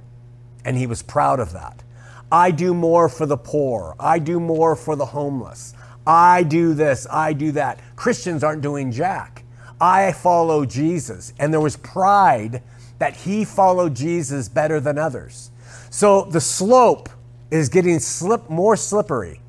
And 0.64 0.78
he 0.78 0.88
was 0.88 1.02
proud 1.02 1.42
of 1.42 1.52
that. 1.52 1.84
I 2.32 2.52
do 2.52 2.74
more 2.74 3.10
for 3.10 3.26
the 3.26 3.38
poor. 3.38 3.96
I 4.00 4.20
do 4.20 4.40
more 4.40 4.76
for 4.76 4.96
the 4.96 5.06
homeless. 5.06 5.74
I 6.06 6.44
do 6.44 6.74
this. 6.74 7.08
I 7.10 7.34
do 7.34 7.52
that. 7.54 7.80
Christians 7.96 8.44
aren't 8.44 8.62
doing 8.62 8.92
jack. 8.92 9.44
I 9.82 10.12
follow 10.12 10.66
Jesus. 10.66 11.34
And 11.40 11.54
there 11.54 11.62
was 11.62 11.78
pride 11.78 12.62
that 13.00 13.16
he 13.16 13.46
followed 13.46 13.96
Jesus 13.96 14.50
better 14.50 14.80
than 14.80 14.98
others. 14.98 15.52
So 15.90 16.24
the 16.24 16.42
slope 16.42 17.10
is 17.50 17.70
getting 17.70 18.00
slip, 18.00 18.50
more 18.50 18.76
slippery. 18.76 19.42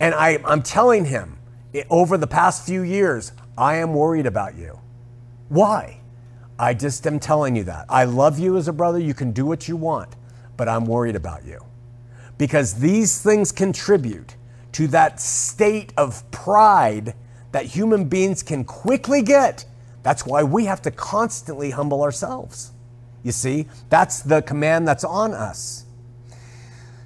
And 0.00 0.14
I, 0.14 0.38
I'm 0.44 0.62
telling 0.62 1.04
him 1.04 1.38
over 1.90 2.16
the 2.16 2.26
past 2.26 2.66
few 2.66 2.82
years, 2.82 3.32
I 3.56 3.76
am 3.76 3.94
worried 3.94 4.26
about 4.26 4.56
you. 4.56 4.80
Why? 5.48 6.00
I 6.58 6.74
just 6.74 7.06
am 7.06 7.20
telling 7.20 7.54
you 7.54 7.64
that. 7.64 7.86
I 7.88 8.04
love 8.04 8.38
you 8.38 8.56
as 8.56 8.68
a 8.68 8.72
brother. 8.72 8.98
You 8.98 9.14
can 9.14 9.32
do 9.32 9.46
what 9.46 9.68
you 9.68 9.76
want, 9.76 10.16
but 10.56 10.68
I'm 10.68 10.86
worried 10.86 11.16
about 11.16 11.44
you. 11.44 11.64
Because 12.40 12.72
these 12.72 13.20
things 13.20 13.52
contribute 13.52 14.34
to 14.72 14.86
that 14.86 15.20
state 15.20 15.92
of 15.98 16.28
pride 16.30 17.12
that 17.52 17.66
human 17.66 18.06
beings 18.06 18.42
can 18.42 18.64
quickly 18.64 19.20
get. 19.20 19.66
That's 20.02 20.24
why 20.24 20.42
we 20.42 20.64
have 20.64 20.80
to 20.82 20.90
constantly 20.90 21.68
humble 21.68 22.00
ourselves. 22.02 22.72
You 23.22 23.32
see, 23.32 23.68
that's 23.90 24.22
the 24.22 24.40
command 24.40 24.88
that's 24.88 25.04
on 25.04 25.34
us. 25.34 25.84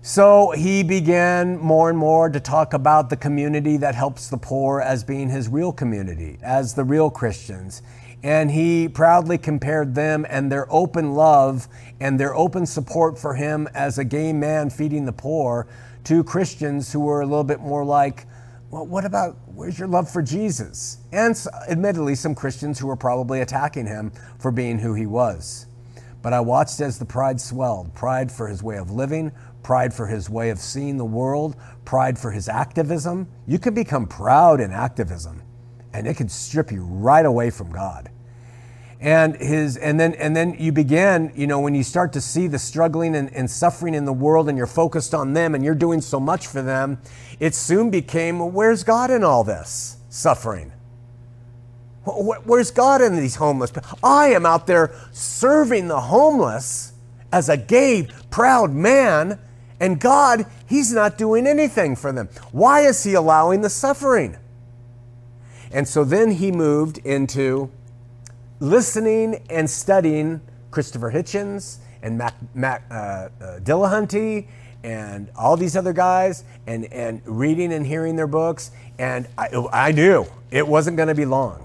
So 0.03 0.53
he 0.53 0.85
began 0.85 1.59
more 1.59 1.91
and 1.91 1.99
more 1.99 2.29
to 2.29 2.39
talk 2.39 2.73
about 2.73 3.11
the 3.11 3.17
community 3.17 3.77
that 3.79 3.97
helps 3.97 4.29
the 4.29 4.37
poor 4.37 4.81
as 4.81 5.03
being 5.03 5.31
his 5.31 5.49
real 5.49 5.73
community, 5.73 6.39
as 6.45 6.75
the 6.75 6.85
real 6.85 7.11
Christians 7.11 7.83
and 8.25 8.51
he 8.51 8.89
proudly 8.89 9.37
compared 9.37 9.95
them 9.95 10.25
and 10.31 10.51
their 10.51 10.67
open 10.73 11.13
love 11.13 11.69
and 12.01 12.19
their 12.19 12.35
open 12.35 12.65
support 12.65 13.19
for 13.19 13.35
him 13.35 13.69
as 13.75 13.99
a 13.99 14.05
gay 14.05 14.33
man 14.33 14.71
feeding 14.71 15.05
the 15.05 15.13
poor 15.13 15.69
to 16.05 16.25
Christians 16.25 16.91
who 16.91 17.01
were 17.01 17.21
a 17.21 17.27
little 17.27 17.45
bit 17.45 17.61
more 17.61 17.85
like, 17.85 18.25
well, 18.71 18.87
what 18.87 19.05
about 19.05 19.37
where's 19.55 19.79
your 19.79 19.89
love 19.89 20.11
for 20.11 20.23
Jesus? 20.23 20.99
And 21.13 21.37
admittedly, 21.69 22.15
some 22.15 22.35
Christians 22.35 22.79
who 22.79 22.87
were 22.87 22.97
probably 22.97 23.43
attacking 23.43 23.87
him 23.87 24.11
for 24.39 24.51
being 24.51 24.79
who 24.79 24.95
he 24.95 25.05
was. 25.05 25.67
But 26.23 26.33
I 26.33 26.41
watched 26.41 26.81
as 26.81 26.99
the 26.99 27.05
pride 27.05 27.39
swelled 27.39 27.95
pride 27.95 28.33
for 28.33 28.49
his 28.49 28.63
way 28.63 28.79
of 28.79 28.91
living, 28.91 29.33
pride 29.63 29.93
for 29.93 30.07
his 30.07 30.31
way 30.31 30.49
of 30.49 30.59
seeing 30.59 30.97
the 30.97 31.05
world, 31.05 31.57
pride 31.85 32.19
for 32.19 32.31
his 32.31 32.49
activism. 32.49 33.29
You 33.47 33.59
can 33.59 33.75
become 33.75 34.07
proud 34.07 34.63
in 34.63 34.73
activism, 34.73 35.43
and 35.93 36.07
it 36.07 36.17
can 36.17 36.31
strip 36.31 36.73
you 36.73 36.85
right 36.85 37.27
away 37.27 37.51
from 37.51 37.71
God 37.71 38.09
and 39.05 39.37
his 39.37 39.77
and 39.77 40.01
then 40.01 40.15
and 40.15 40.35
then 40.35 40.57
you 40.59 40.73
begin 40.73 41.31
you 41.37 41.47
know 41.47 41.61
when 41.61 41.75
you 41.75 41.83
start 41.83 42.15
to 42.15 42.23
see 42.23 42.47
the 42.47 42.59
struggling 42.59 43.15
and, 43.15 43.31
and, 43.35 43.51
suffering 43.51 43.95
in 43.95 44.07
the 44.07 44.13
world 44.13 44.49
and 44.49 44.57
you're 44.57 44.67
focused 44.67 45.15
on 45.15 45.35
them 45.35 45.55
and 45.55 45.63
you're 45.63 45.75
doing 45.75 46.01
so 46.01 46.19
much 46.19 46.47
for 46.47 46.63
them 46.63 46.99
it 47.39 47.55
soon 47.55 47.91
became 47.91 48.39
well, 48.39 48.51
where's 48.51 48.83
god 48.83 49.11
in 49.11 49.23
all 49.23 49.45
this 49.45 49.99
suffering? 50.09 50.73
Where's 52.05 52.71
god 52.71 53.03
in 53.03 53.15
these 53.17 53.37
homeless 53.37 53.73
i 54.03 54.29
am 54.29 54.47
out 54.47 54.67
there 54.67 54.95
serving 55.13 55.89
the 55.89 56.01
homeless 56.01 56.95
as 57.31 57.51
a 57.51 57.59
gay 57.59 58.09
proud 58.31 58.73
man 58.73 59.39
and 59.81 60.01
god 60.01 60.47
he's 60.67 60.93
not 60.95 61.19
doing 61.19 61.47
anything 61.47 61.95
for 61.95 62.11
them. 62.11 62.31
Why 62.53 62.81
is 62.81 63.05
he 63.05 63.13
allowing 63.13 63.61
the 63.61 63.71
suffering? 63.71 64.39
And 65.71 65.87
so 65.87 66.05
then 66.05 66.31
he 66.31 66.51
moved 66.51 66.99
into 66.99 67.71
listening 68.65 69.45
and 69.51 69.69
studying 69.69 70.41
Christopher 70.71 71.13
Hitchens 71.13 71.79
and 72.03 72.19
Matt, 72.19 72.35
Matt 72.55 72.83
uh, 72.91 72.95
uh, 72.95 73.29
Dillahunty 73.61 74.49
and 74.83 75.31
all 75.37 75.57
these 75.57 75.77
other 75.77 75.93
guys 75.93 76.45
and, 76.67 76.87
and 76.93 77.23
reading 77.25 77.73
and 77.73 77.87
hearing 77.87 78.17
their 78.17 78.27
books. 78.27 78.71
And 78.99 79.29
I, 79.39 79.49
I 79.73 79.93
knew 79.93 80.27
it 80.51 80.67
wasn't 80.67 80.97
going 80.97 81.09
to 81.09 81.15
be 81.15 81.25
long. 81.25 81.61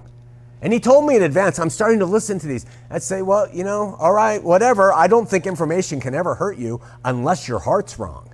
And 0.61 0.73
he 0.73 0.79
told 0.79 1.05
me 1.05 1.15
in 1.15 1.23
advance, 1.23 1.57
I'm 1.57 1.69
starting 1.69 1.99
to 1.99 2.05
listen 2.05 2.37
to 2.39 2.47
these. 2.47 2.65
I'd 2.89 3.01
say, 3.01 3.21
well, 3.21 3.47
you 3.53 3.63
know, 3.63 3.95
all 3.97 4.13
right, 4.13 4.43
whatever. 4.43 4.93
I 4.93 5.07
don't 5.07 5.27
think 5.27 5.47
information 5.47 6.01
can 6.01 6.13
ever 6.13 6.35
hurt 6.35 6.57
you 6.57 6.81
unless 7.05 7.47
your 7.47 7.59
heart's 7.59 7.97
wrong. 7.97 8.33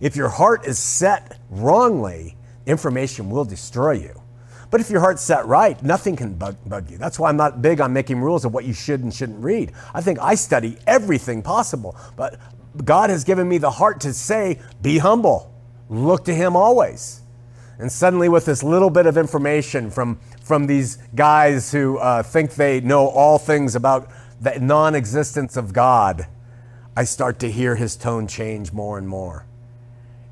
If 0.00 0.14
your 0.14 0.28
heart 0.28 0.66
is 0.66 0.78
set 0.78 1.40
wrongly, 1.50 2.36
information 2.66 3.28
will 3.28 3.44
destroy 3.44 3.92
you. 3.92 4.22
But 4.70 4.80
if 4.80 4.90
your 4.90 5.00
heart's 5.00 5.22
set 5.22 5.46
right, 5.46 5.82
nothing 5.82 6.14
can 6.14 6.34
bug, 6.34 6.56
bug, 6.66 6.90
you. 6.90 6.98
That's 6.98 7.18
why 7.18 7.30
I'm 7.30 7.36
not 7.36 7.62
big 7.62 7.80
on 7.80 7.92
making 7.92 8.20
rules 8.20 8.44
of 8.44 8.52
what 8.52 8.64
you 8.64 8.74
should 8.74 9.02
and 9.02 9.12
shouldn't 9.12 9.42
read. 9.42 9.72
I 9.94 10.02
think 10.02 10.18
I 10.20 10.34
study 10.34 10.76
everything 10.86 11.42
possible. 11.42 11.96
But 12.16 12.38
God 12.84 13.10
has 13.10 13.24
given 13.24 13.48
me 13.48 13.58
the 13.58 13.70
heart 13.70 14.00
to 14.02 14.12
say, 14.12 14.60
be 14.82 14.98
humble, 14.98 15.52
look 15.88 16.24
to 16.26 16.34
Him 16.34 16.54
always. 16.54 17.22
And 17.78 17.90
suddenly, 17.90 18.28
with 18.28 18.44
this 18.44 18.62
little 18.62 18.90
bit 18.90 19.06
of 19.06 19.16
information 19.16 19.90
from, 19.90 20.18
from 20.42 20.66
these 20.66 20.96
guys 21.14 21.70
who 21.70 21.98
uh, 21.98 22.22
think 22.22 22.54
they 22.54 22.80
know 22.80 23.06
all 23.06 23.38
things 23.38 23.76
about 23.76 24.10
the 24.40 24.58
non 24.58 24.94
existence 24.94 25.56
of 25.56 25.72
God, 25.72 26.26
I 26.96 27.04
start 27.04 27.38
to 27.40 27.50
hear 27.50 27.76
His 27.76 27.96
tone 27.96 28.26
change 28.26 28.72
more 28.72 28.98
and 28.98 29.08
more. 29.08 29.46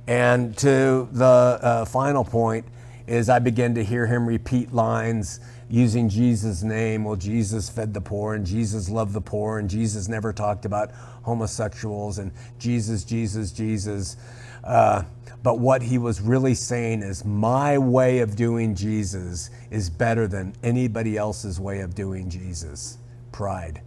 And 0.08 0.56
to 0.58 1.08
the 1.12 1.24
uh, 1.24 1.84
final 1.84 2.24
point, 2.24 2.66
is 3.06 3.28
I 3.28 3.38
begin 3.38 3.74
to 3.74 3.84
hear 3.84 4.06
him 4.06 4.26
repeat 4.26 4.72
lines 4.72 5.40
using 5.68 6.08
Jesus' 6.08 6.62
name. 6.62 7.04
Well, 7.04 7.16
Jesus 7.16 7.68
fed 7.68 7.94
the 7.94 8.00
poor, 8.00 8.34
and 8.34 8.44
Jesus 8.44 8.88
loved 8.88 9.12
the 9.12 9.20
poor, 9.20 9.58
and 9.58 9.70
Jesus 9.70 10.08
never 10.08 10.32
talked 10.32 10.64
about 10.64 10.90
homosexuals, 11.22 12.18
and 12.18 12.32
Jesus, 12.58 13.04
Jesus, 13.04 13.52
Jesus. 13.52 14.16
Uh, 14.64 15.04
but 15.42 15.58
what 15.58 15.82
he 15.82 15.98
was 15.98 16.20
really 16.20 16.54
saying 16.54 17.02
is, 17.02 17.24
my 17.24 17.78
way 17.78 18.18
of 18.18 18.34
doing 18.34 18.74
Jesus 18.74 19.50
is 19.70 19.88
better 19.88 20.26
than 20.26 20.54
anybody 20.62 21.16
else's 21.16 21.60
way 21.60 21.80
of 21.80 21.94
doing 21.94 22.28
Jesus. 22.28 22.98
Pride. 23.30 23.82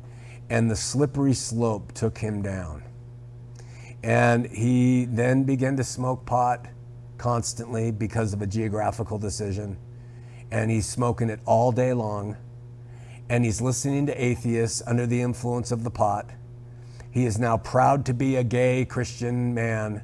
And 0.50 0.72
the 0.72 0.76
slippery 0.76 1.34
slope 1.34 1.92
took 1.94 2.18
him 2.18 2.42
down. 2.42 2.84
And 4.02 4.48
he 4.48 5.06
then 5.06 5.44
began 5.44 5.76
to 5.78 5.84
smoke 5.84 6.26
pot 6.26 6.66
constantly 7.20 7.92
because 7.92 8.34
of 8.34 8.42
a 8.42 8.48
geographical 8.48 9.20
decision. 9.20 9.78
And 10.50 10.72
he's 10.72 10.88
smoking 10.88 11.30
it 11.30 11.40
all 11.46 11.72
day 11.72 11.94
long. 11.94 12.38
And 13.30 13.46
he's 13.46 13.62
listening 13.62 14.08
to 14.08 14.24
atheists 14.24 14.82
under 14.88 15.06
the 15.06 15.22
influence 15.22 15.72
of 15.72 15.84
the 15.84 15.92
pot. 15.92 16.28
He 17.12 17.26
is 17.26 17.38
now 17.38 17.58
proud 17.58 18.06
to 18.08 18.14
be 18.16 18.36
a 18.36 18.44
gay 18.44 18.86
Christian 18.86 19.54
man. 19.54 20.02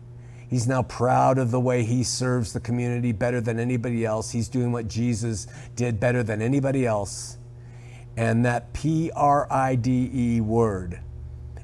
He's 0.47 0.67
now 0.67 0.83
proud 0.83 1.39
of 1.39 1.49
the 1.49 1.59
way 1.59 1.83
he 1.83 2.03
serves 2.03 2.53
the 2.53 2.59
community 2.59 3.11
better 3.11 3.41
than 3.41 3.59
anybody 3.59 4.05
else. 4.05 4.29
He's 4.29 4.47
doing 4.47 4.71
what 4.71 4.87
Jesus 4.87 5.47
did 5.75 5.99
better 5.99 6.21
than 6.21 6.41
anybody 6.41 6.85
else. 6.85 7.37
And 8.15 8.45
that 8.45 8.71
P 8.73 9.11
R 9.15 9.51
I 9.51 9.75
D 9.75 10.09
E 10.13 10.41
word 10.41 10.99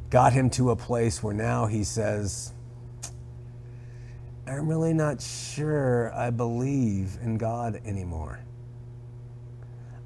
got 0.10 0.34
him 0.34 0.50
to 0.52 0.72
a 0.72 0.76
place 0.76 1.24
where 1.24 1.34
now 1.34 1.68
he 1.68 1.84
says, 1.84 2.54
I'm 4.52 4.68
really 4.68 4.94
not 4.94 5.22
sure 5.22 6.14
I 6.14 6.30
believe 6.30 7.18
in 7.22 7.38
God 7.38 7.80
anymore. 7.86 8.42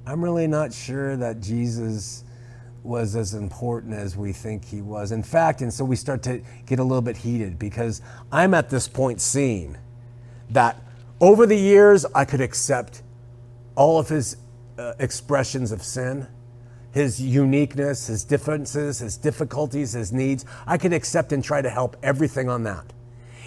I'm 0.06 0.22
really 0.22 0.46
not 0.46 0.72
sure 0.72 1.16
that 1.16 1.40
Jesus 1.40 2.22
was 2.84 3.16
as 3.16 3.34
important 3.34 3.94
as 3.94 4.16
we 4.16 4.32
think 4.32 4.64
he 4.64 4.82
was. 4.82 5.10
In 5.10 5.24
fact, 5.24 5.62
and 5.62 5.74
so 5.74 5.84
we 5.84 5.96
start 5.96 6.22
to 6.22 6.42
get 6.64 6.78
a 6.78 6.84
little 6.84 7.02
bit 7.02 7.16
heated 7.16 7.58
because 7.58 8.02
I'm 8.30 8.54
at 8.54 8.70
this 8.70 8.86
point 8.86 9.20
seeing 9.20 9.76
that 10.50 10.80
over 11.20 11.44
the 11.44 11.58
years 11.58 12.06
I 12.14 12.24
could 12.24 12.40
accept 12.40 13.02
all 13.74 13.98
of 13.98 14.08
his 14.08 14.36
uh, 14.78 14.92
expressions 15.00 15.72
of 15.72 15.82
sin, 15.82 16.24
his 16.92 17.20
uniqueness, 17.20 18.06
his 18.06 18.22
differences, 18.22 19.00
his 19.00 19.16
difficulties, 19.16 19.94
his 19.94 20.12
needs. 20.12 20.44
I 20.68 20.78
could 20.78 20.92
accept 20.92 21.32
and 21.32 21.42
try 21.42 21.62
to 21.62 21.68
help 21.68 21.96
everything 22.00 22.48
on 22.48 22.62
that. 22.62 22.92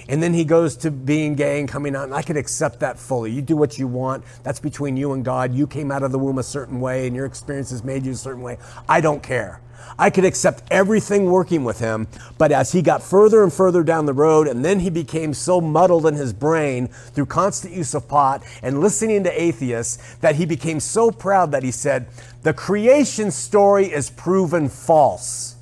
And 0.10 0.24
then 0.24 0.34
he 0.34 0.44
goes 0.44 0.76
to 0.78 0.90
being 0.90 1.36
gay 1.36 1.60
and 1.60 1.70
coming 1.70 1.96
out, 1.96 2.06
and 2.06 2.16
I 2.16 2.24
can 2.24 2.36
accept 2.36 2.80
that 2.80 2.98
fully. 2.98 3.32
You 3.32 3.44
do 3.44 3.56
what 3.56 3.78
you 3.78 3.88
want. 3.88 4.26
That's 4.42 4.60
between 4.60 4.98
you 4.98 5.14
and 5.14 5.24
God. 5.24 5.54
You 5.54 5.68
came 5.68 5.92
out 5.92 6.02
of 6.02 6.12
the 6.12 6.18
womb 6.18 6.40
a 6.40 6.44
certain 6.44 6.82
way, 6.82 7.06
and 7.06 7.16
your 7.16 7.28
experiences 7.28 7.84
made 7.84 8.08
you 8.08 8.14
a 8.14 8.16
certain 8.16 8.42
way. 8.42 8.58
I 8.90 9.02
don't 9.02 9.22
care. 9.22 9.62
I 10.00 10.10
could 10.10 10.26
accept 10.26 10.64
everything 10.72 11.26
working 11.30 11.64
with 11.64 11.80
him, 11.80 12.08
but 12.40 12.52
as 12.52 12.72
he 12.72 12.82
got 12.82 13.04
further 13.04 13.44
and 13.44 13.54
further 13.54 13.84
down 13.84 14.08
the 14.08 14.14
road, 14.14 14.48
and 14.48 14.66
then 14.66 14.80
he 14.80 14.90
became 14.90 15.34
so 15.34 15.62
muddled 15.62 16.08
in 16.08 16.16
his 16.16 16.34
brain 16.34 16.88
through 16.88 17.28
constant 17.28 17.76
use 17.76 17.94
of 17.94 18.08
pot 18.08 18.44
and 18.64 18.82
listening 18.82 19.24
to 19.26 19.42
atheists 19.42 20.16
that 20.22 20.36
he 20.36 20.46
became 20.46 20.80
so 20.80 21.12
proud 21.12 21.52
that 21.52 21.64
he 21.64 21.72
said, 21.72 22.08
The 22.42 22.54
creation 22.54 23.30
story 23.30 23.86
is 23.86 24.10
proven 24.10 24.70
false. 24.70 25.56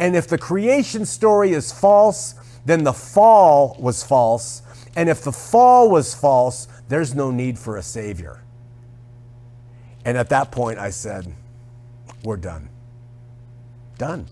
And 0.00 0.16
if 0.16 0.26
the 0.26 0.38
creation 0.38 1.04
story 1.04 1.52
is 1.52 1.70
false, 1.70 2.34
then 2.64 2.84
the 2.84 2.92
fall 2.92 3.76
was 3.78 4.02
false. 4.02 4.62
And 4.96 5.08
if 5.08 5.22
the 5.22 5.32
fall 5.32 5.90
was 5.90 6.14
false, 6.14 6.68
there's 6.88 7.14
no 7.14 7.30
need 7.30 7.58
for 7.58 7.76
a 7.76 7.82
Savior. 7.82 8.42
And 10.04 10.16
at 10.16 10.28
that 10.30 10.50
point, 10.50 10.78
I 10.78 10.90
said, 10.90 11.32
We're 12.24 12.36
done. 12.36 12.68
Done. 13.98 14.26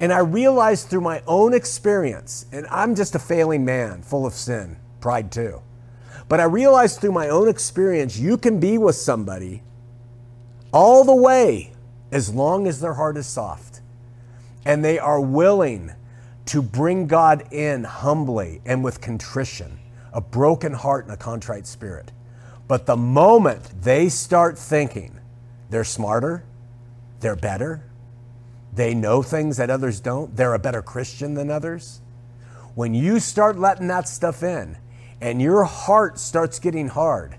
And 0.00 0.12
I 0.12 0.20
realized 0.20 0.88
through 0.88 1.02
my 1.02 1.22
own 1.26 1.52
experience, 1.52 2.46
and 2.52 2.66
I'm 2.70 2.94
just 2.94 3.14
a 3.14 3.18
failing 3.18 3.64
man, 3.64 4.02
full 4.02 4.24
of 4.24 4.32
sin, 4.32 4.76
pride 5.00 5.30
too. 5.30 5.60
But 6.28 6.40
I 6.40 6.44
realized 6.44 7.00
through 7.00 7.12
my 7.12 7.28
own 7.28 7.48
experience, 7.48 8.18
you 8.18 8.38
can 8.38 8.58
be 8.58 8.78
with 8.78 8.96
somebody 8.96 9.62
all 10.72 11.04
the 11.04 11.14
way 11.14 11.72
as 12.10 12.32
long 12.32 12.66
as 12.66 12.80
their 12.80 12.94
heart 12.94 13.16
is 13.16 13.26
soft 13.26 13.80
and 14.64 14.84
they 14.84 14.98
are 14.98 15.20
willing 15.20 15.92
to 16.50 16.60
bring 16.60 17.06
God 17.06 17.52
in 17.52 17.84
humbly 17.84 18.60
and 18.66 18.82
with 18.82 19.00
contrition, 19.00 19.78
a 20.12 20.20
broken 20.20 20.72
heart 20.72 21.04
and 21.04 21.14
a 21.14 21.16
contrite 21.16 21.64
spirit. 21.64 22.10
But 22.66 22.86
the 22.86 22.96
moment 22.96 23.82
they 23.82 24.08
start 24.08 24.58
thinking 24.58 25.20
they're 25.70 25.84
smarter, 25.84 26.42
they're 27.20 27.36
better, 27.36 27.84
they 28.72 28.94
know 28.94 29.22
things 29.22 29.58
that 29.58 29.70
others 29.70 30.00
don't, 30.00 30.34
they're 30.34 30.54
a 30.54 30.58
better 30.58 30.82
Christian 30.82 31.34
than 31.34 31.52
others, 31.52 32.00
when 32.74 32.94
you 32.94 33.20
start 33.20 33.56
letting 33.56 33.86
that 33.86 34.08
stuff 34.08 34.42
in 34.42 34.76
and 35.20 35.40
your 35.40 35.62
heart 35.62 36.18
starts 36.18 36.58
getting 36.58 36.88
hard, 36.88 37.36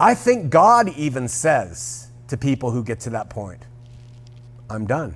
I 0.00 0.14
think 0.14 0.48
God 0.48 0.88
even 0.96 1.28
says 1.28 2.08
to 2.28 2.38
people 2.38 2.70
who 2.70 2.82
get 2.82 3.00
to 3.00 3.10
that 3.10 3.28
point, 3.28 3.66
I'm 4.70 4.86
done. 4.86 5.14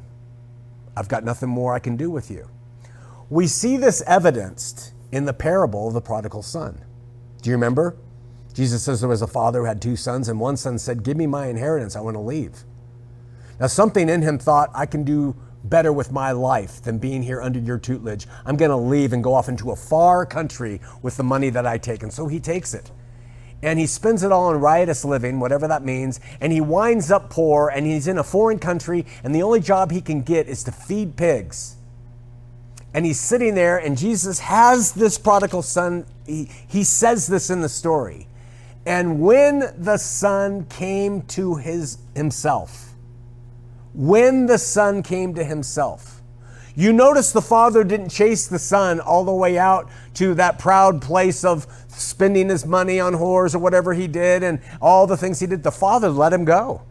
I've 0.95 1.09
got 1.09 1.25
nothing 1.25 1.49
more 1.49 1.73
I 1.73 1.79
can 1.79 1.97
do 1.97 2.11
with 2.11 2.31
you. 2.31 2.51
We 3.31 3.47
see 3.47 3.77
this 3.77 4.03
evidenced 4.07 4.95
in 5.13 5.27
the 5.27 5.35
parable 5.35 5.89
of 5.89 5.95
the 5.95 6.01
prodigal 6.01 6.43
son. 6.43 6.83
Do 7.43 7.51
you 7.51 7.57
remember? 7.57 7.97
Jesus 8.55 8.83
says 8.83 9.01
there 9.01 9.09
was 9.09 9.23
a 9.23 9.27
father 9.27 9.61
who 9.61 9.65
had 9.67 9.83
two 9.83 9.97
sons, 9.97 10.29
and 10.29 10.41
one 10.41 10.57
son 10.57 10.79
said, 10.79 11.03
Give 11.03 11.17
me 11.17 11.27
my 11.27 11.49
inheritance, 11.49 11.95
I 11.95 12.01
want 12.01 12.17
to 12.17 12.21
leave. 12.21 12.65
Now, 13.61 13.67
something 13.67 14.09
in 14.09 14.23
him 14.23 14.39
thought, 14.39 14.71
I 14.75 14.87
can 14.87 15.05
do 15.05 15.37
better 15.63 15.93
with 15.93 16.11
my 16.11 16.33
life 16.33 16.81
than 16.81 16.99
being 16.99 17.23
here 17.23 17.43
under 17.43 17.59
your 17.59 17.79
tutelage. 17.79 18.27
I'm 18.47 18.57
going 18.57 18.71
to 18.71 18.77
leave 18.77 19.13
and 19.13 19.23
go 19.23 19.35
off 19.35 19.49
into 19.49 19.73
a 19.73 19.77
far 19.77 20.25
country 20.25 20.81
with 21.03 21.17
the 21.17 21.25
money 21.25 21.51
that 21.51 21.67
I 21.67 21.77
take. 21.77 22.03
And 22.03 22.13
so 22.13 22.29
he 22.29 22.41
takes 22.41 22.73
it. 22.73 22.91
And 23.63 23.79
he 23.79 23.87
spends 23.87 24.23
it 24.23 24.33
all 24.33 24.47
on 24.47 24.61
riotous 24.61 25.05
living, 25.05 25.41
whatever 25.41 25.67
that 25.69 25.85
means. 25.85 26.21
And 26.41 26.53
he 26.53 26.61
winds 26.61 27.11
up 27.11 27.29
poor 27.29 27.69
and 27.69 27.85
he's 27.85 28.07
in 28.07 28.19
a 28.19 28.25
foreign 28.25 28.61
country. 28.61 29.05
And 29.25 29.35
the 29.35 29.43
only 29.43 29.61
job 29.61 29.91
he 29.91 30.01
can 30.01 30.23
get 30.23 30.47
is 30.47 30.63
to 30.65 30.73
feed 30.73 31.17
pigs 31.17 31.78
and 32.95 33.05
he's 33.05 33.21
sitting 33.21 33.55
there, 33.55 33.79
and 33.79 33.97
Jesus 33.97 34.39
has 34.41 34.93
this 34.93 35.19
prodigal 35.19 35.63
son. 35.63 36.07
He, 36.27 36.51
he 36.67 36.85
says 36.85 37.27
this 37.27 37.51
in 37.51 37.61
the 37.61 37.69
story. 37.69 38.29
And 38.87 39.21
when 39.21 39.75
the 39.77 39.99
son 39.99 40.65
came 40.65 41.23
to 41.23 41.57
his 41.57 41.99
himself, 42.15 42.95
when 43.93 44.47
the 44.47 44.59
son 44.59 45.03
came 45.03 45.35
to 45.35 45.45
himself, 45.45 46.23
you 46.75 46.93
notice 46.93 47.33
the 47.33 47.43
father 47.43 47.83
didn't 47.83 48.09
chase 48.09 48.47
the 48.47 48.59
son 48.59 49.01
all 49.01 49.25
the 49.25 49.33
way 49.33 49.59
out 49.59 49.91
to 50.15 50.35
that 50.35 50.59
proud 50.59 51.03
place 51.03 51.45
of 51.45 51.67
spending 51.89 52.49
his 52.49 52.65
money 52.65 53.01
on 53.01 53.15
whores 53.15 53.55
or 53.55 53.59
whatever 53.59 53.95
he 53.95 54.07
did 54.07 54.43
and 54.43 54.61
all 54.81 55.07
the 55.07 55.17
things 55.17 55.41
he 55.41 55.47
did. 55.47 55.65
The 55.65 55.73
father 55.73 56.09
let 56.09 56.33
him 56.33 56.45
go. 56.45 56.83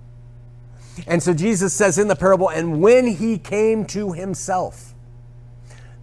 And 1.07 1.23
so 1.23 1.33
Jesus 1.33 1.73
says 1.73 1.97
in 1.97 2.10
the 2.10 2.15
parable, 2.15 2.49
and 2.49 2.81
when 2.81 3.07
he 3.07 3.38
came 3.38 3.86
to 3.86 4.12
himself, 4.12 4.93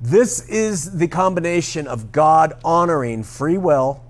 this 0.05 0.47
is 0.51 0.99
the 0.99 1.09
combination 1.09 1.87
of 1.87 2.13
God 2.13 2.53
honoring 2.63 3.23
free 3.23 3.57
will 3.57 4.05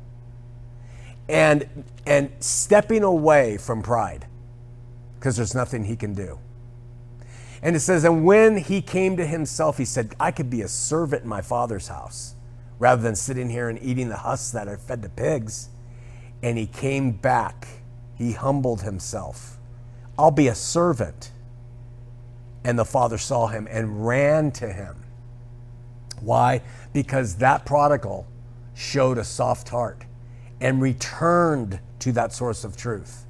and, 1.29 1.85
and 2.05 2.33
stepping 2.41 3.05
away 3.05 3.59
from 3.59 3.81
pride 3.81 4.27
because 5.15 5.37
there's 5.37 5.55
nothing 5.55 5.85
he 5.85 5.95
can 5.95 6.13
do. 6.13 6.41
And 7.63 7.77
it 7.77 7.81
says, 7.81 8.03
and 8.03 8.25
when 8.25 8.57
he 8.57 8.83
came 8.83 9.17
to 9.19 9.25
himself, 9.25 9.79
he 9.79 9.85
said, 9.85 10.17
I 10.19 10.33
could 10.33 10.51
be 10.51 10.63
a 10.63 10.69
servant 10.69 11.23
in 11.23 11.29
my 11.29 11.43
father's 11.43 11.87
house 11.87 12.35
rather 12.81 13.01
than 13.01 13.15
sitting 13.15 13.49
here 13.49 13.69
and 13.69 13.81
eating 13.81 14.09
the 14.09 14.17
husks 14.17 14.51
that 14.51 14.67
are 14.67 14.77
fed 14.77 15.01
to 15.03 15.09
pigs. 15.09 15.69
And 16.43 16.59
he 16.59 16.67
came 16.67 17.13
back. 17.13 17.69
He 18.17 18.33
humbled 18.33 18.83
himself. 18.83 19.59
I'll 20.19 20.33
be 20.33 20.49
a 20.49 20.57
servant. 20.57 21.31
And 22.65 22.77
the 22.77 22.85
father 22.85 23.17
saw 23.17 23.47
him 23.47 23.69
and 23.71 24.05
ran 24.05 24.51
to 24.53 24.73
him 24.73 25.04
why? 26.25 26.63
Because 26.93 27.37
that 27.37 27.65
prodigal 27.67 28.27
showed 28.75 29.19
a 29.19 29.25
soft 29.25 29.69
heart 29.69 30.05
and 30.61 30.81
returned 30.81 31.81
to 32.01 32.13
that 32.13 32.33
source 32.33 32.65
of 32.65 32.77
truth. 32.77 33.27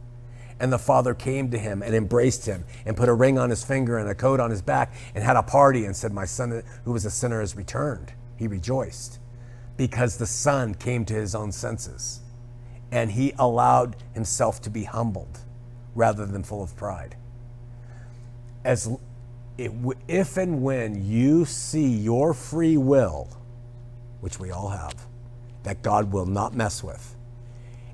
And 0.61 0.72
the 0.72 0.78
father 0.78 1.14
came 1.14 1.50
to 1.50 1.59
him 1.59 1.83
and 1.83 1.94
embraced 1.94 2.46
him 2.46 2.64
and 2.87 2.96
put 2.96 3.09
a 3.09 3.14
ring 3.14 3.38
on 3.38 3.50
his 3.50 3.64
finger 3.64 3.98
and 3.98 4.09
a 4.09 4.14
coat 4.14 4.40
on 4.40 4.50
his 4.50 4.62
back 4.62 4.94
and 5.14 5.24
had 5.24 5.37
a 5.37 5.42
party 5.42 5.85
and 5.85 5.94
said, 5.94 6.12
My 6.12 6.24
son, 6.24 6.62
who 6.85 6.92
was 6.92 7.04
a 7.04 7.11
sinner, 7.11 7.40
has 7.40 7.57
returned. 7.57 8.12
He 8.37 8.46
rejoiced 8.46 9.18
because 9.76 10.16
the 10.16 10.26
son 10.26 10.74
came 10.74 11.04
to 11.07 11.14
his 11.14 11.35
own 11.35 11.50
senses 11.50 12.20
and 12.92 13.11
he 13.11 13.33
allowed 13.38 13.96
himself 14.12 14.61
to 14.62 14.70
be 14.70 14.85
humbled 14.85 15.40
rather 15.94 16.24
than 16.26 16.44
full 16.44 16.62
of 16.62 16.76
pride. 16.76 17.16
As 18.64 18.88
if 19.56 20.36
and 20.36 20.62
when 20.62 21.06
you 21.06 21.44
see 21.44 21.86
your 21.86 22.34
free 22.34 22.76
will, 22.76 23.28
which 24.20 24.40
we 24.40 24.50
all 24.50 24.68
have, 24.68 24.94
that 25.62 25.82
God 25.82 26.12
will 26.12 26.26
not 26.26 26.54
mess 26.54 26.82
with, 26.82 27.14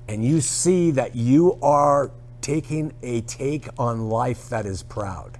and 0.08 0.24
you 0.24 0.40
see 0.40 0.90
that 0.92 1.14
you 1.14 1.58
are 1.62 2.10
taking 2.40 2.92
a 3.02 3.20
take 3.22 3.68
on 3.78 4.08
life 4.08 4.48
that 4.48 4.66
is 4.66 4.82
proud, 4.82 5.38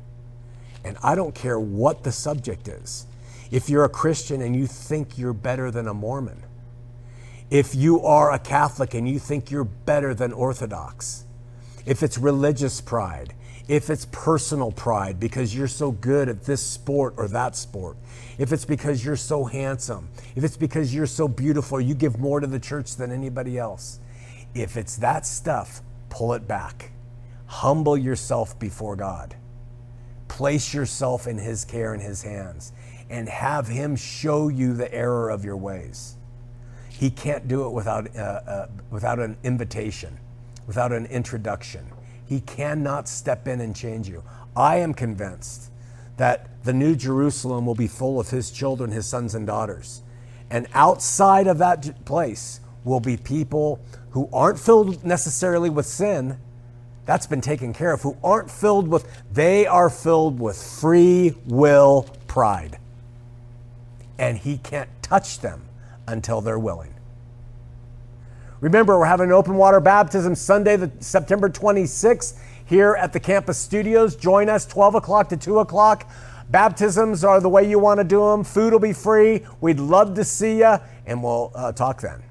and 0.85 0.97
I 1.03 1.15
don't 1.15 1.35
care 1.35 1.59
what 1.59 2.05
the 2.05 2.13
subject 2.13 2.69
is, 2.69 3.07
if 3.51 3.69
you're 3.69 3.85
a 3.85 3.89
Christian 3.89 4.43
and 4.43 4.55
you 4.55 4.67
think 4.67 5.19
you're 5.19 5.33
better 5.33 5.71
than 5.71 5.89
a 5.89 5.95
Mormon, 5.95 6.45
if 7.51 7.75
you 7.75 8.01
are 8.03 8.33
a 8.33 8.39
Catholic 8.39 8.95
and 8.95 9.09
you 9.09 9.19
think 9.19 9.51
you're 9.51 9.65
better 9.65 10.15
than 10.15 10.33
Orthodox, 10.33 11.25
if 11.85 12.03
it's 12.03 12.17
religious 12.17 12.81
pride, 12.81 13.35
if 13.71 13.89
it's 13.89 14.05
personal 14.07 14.73
pride 14.73 15.21
because 15.21 15.55
you're 15.55 15.69
so 15.69 15.93
good 15.93 16.29
at 16.29 16.43
this 16.43 16.61
sport 16.61 17.15
or 17.17 17.29
that 17.29 17.55
sport, 17.55 17.97
if 18.37 18.53
it's 18.53 18.65
because 18.65 19.05
you're 19.05 19.15
so 19.15 19.45
handsome, 19.45 20.09
if 20.35 20.43
it's 20.43 20.57
because 20.57 20.93
you're 20.93 21.07
so 21.07 21.29
beautiful, 21.29 21.81
you 21.81 21.95
give 21.95 22.19
more 22.19 22.41
to 22.41 22.49
the 22.49 22.59
church 22.59 22.97
than 22.97 23.13
anybody 23.13 23.59
else. 23.59 24.01
If 24.57 24.77
it's 24.77 24.97
that 24.97 25.25
stuff, 25.25 25.83
pull 26.09 26.33
it 26.33 26.49
back. 26.49 26.91
Humble 27.47 27.97
yourself 27.97 28.59
before 28.59 28.97
God. 28.97 29.37
Place 30.27 30.75
yourself 30.75 31.29
in 31.29 31.39
His 31.39 31.65
care 31.65 31.95
and 31.95 32.03
His 32.03 32.25
hands 32.25 32.73
and 33.09 33.29
have 33.29 33.69
Him 33.69 33.95
show 33.95 34.49
you 34.49 34.75
the 34.75 34.93
error 34.93 35.31
of 35.31 35.45
your 35.45 35.57
ways. 35.57 36.17
He 36.89 37.09
can't 37.09 37.47
do 37.47 37.67
it 37.67 37.71
without, 37.71 38.17
uh, 38.17 38.19
uh, 38.19 38.69
without 38.91 39.21
an 39.21 39.37
invitation, 39.45 40.19
without 40.67 40.91
an 40.91 41.07
introduction. 41.07 41.89
He 42.31 42.41
cannot 42.43 43.09
step 43.09 43.49
in 43.49 43.61
and 43.61 43.75
change 43.75 44.09
you. 44.09 44.23
I 44.55 44.77
am 44.77 44.95
convinced 44.95 45.69
that 46.17 46.63
the 46.63 46.73
New 46.73 46.95
Jerusalem 46.95 47.67
will 47.67 47.75
be 47.75 47.89
full 47.89 48.21
of 48.21 48.31
His 48.31 48.53
children, 48.53 48.93
His 48.93 49.05
sons 49.05 49.35
and 49.35 49.49
daughters. 49.49 50.03
And 50.49 50.69
outside 50.73 51.49
of 51.49 51.59
that 51.59 52.05
place 52.05 52.61
will 52.85 53.01
be 53.01 53.17
people 53.17 53.81
who 54.11 54.29
aren't 54.33 54.61
filled 54.61 55.05
necessarily 55.05 55.71
with 55.71 55.87
sin. 55.87 56.39
That's 57.05 57.27
been 57.27 57.41
taken 57.41 57.73
care 57.73 57.93
of. 57.93 58.03
Who 58.03 58.17
aren't 58.23 58.49
filled 58.49 58.87
with, 58.87 59.11
they 59.33 59.67
are 59.67 59.91
filled 59.91 60.39
with 60.39 60.57
free 60.57 61.35
will 61.47 62.07
pride. 62.29 62.79
And 64.21 64.39
He 64.39 64.59
can't 64.59 64.91
touch 65.03 65.41
them 65.41 65.63
until 66.07 66.41
they're 66.41 66.61
willing. 66.61 66.95
Remember, 68.61 68.99
we're 68.99 69.07
having 69.07 69.27
an 69.29 69.33
open 69.33 69.55
water 69.55 69.81
baptism 69.81 70.35
Sunday, 70.35 70.77
the 70.77 70.91
September 71.01 71.49
26th, 71.49 72.39
here 72.67 72.95
at 72.95 73.13
the 73.13 73.21
campus 73.21 73.59
studios. 73.59 74.15
Join 74.17 74.51
us 74.51 74.67
12 74.67 74.97
o'clock 74.97 75.31
to 75.31 75.37
2 75.37 75.61
o'clock. 75.61 76.11
Baptisms 76.51 77.25
are 77.25 77.41
the 77.41 77.49
way 77.49 77.69
you 77.69 77.79
want 77.79 77.99
to 77.99 78.05
do 78.05 78.21
them. 78.21 78.45
Food 78.45 78.73
will 78.73 78.81
be 78.81 78.93
free. 78.93 79.47
We'd 79.61 79.81
love 79.81 80.15
to 80.17 80.25
see 80.25 80.59
you, 80.59 80.77
and 81.07 81.23
we'll 81.23 81.53
uh, 81.55 81.73
talk 81.73 82.03
then. 82.03 82.23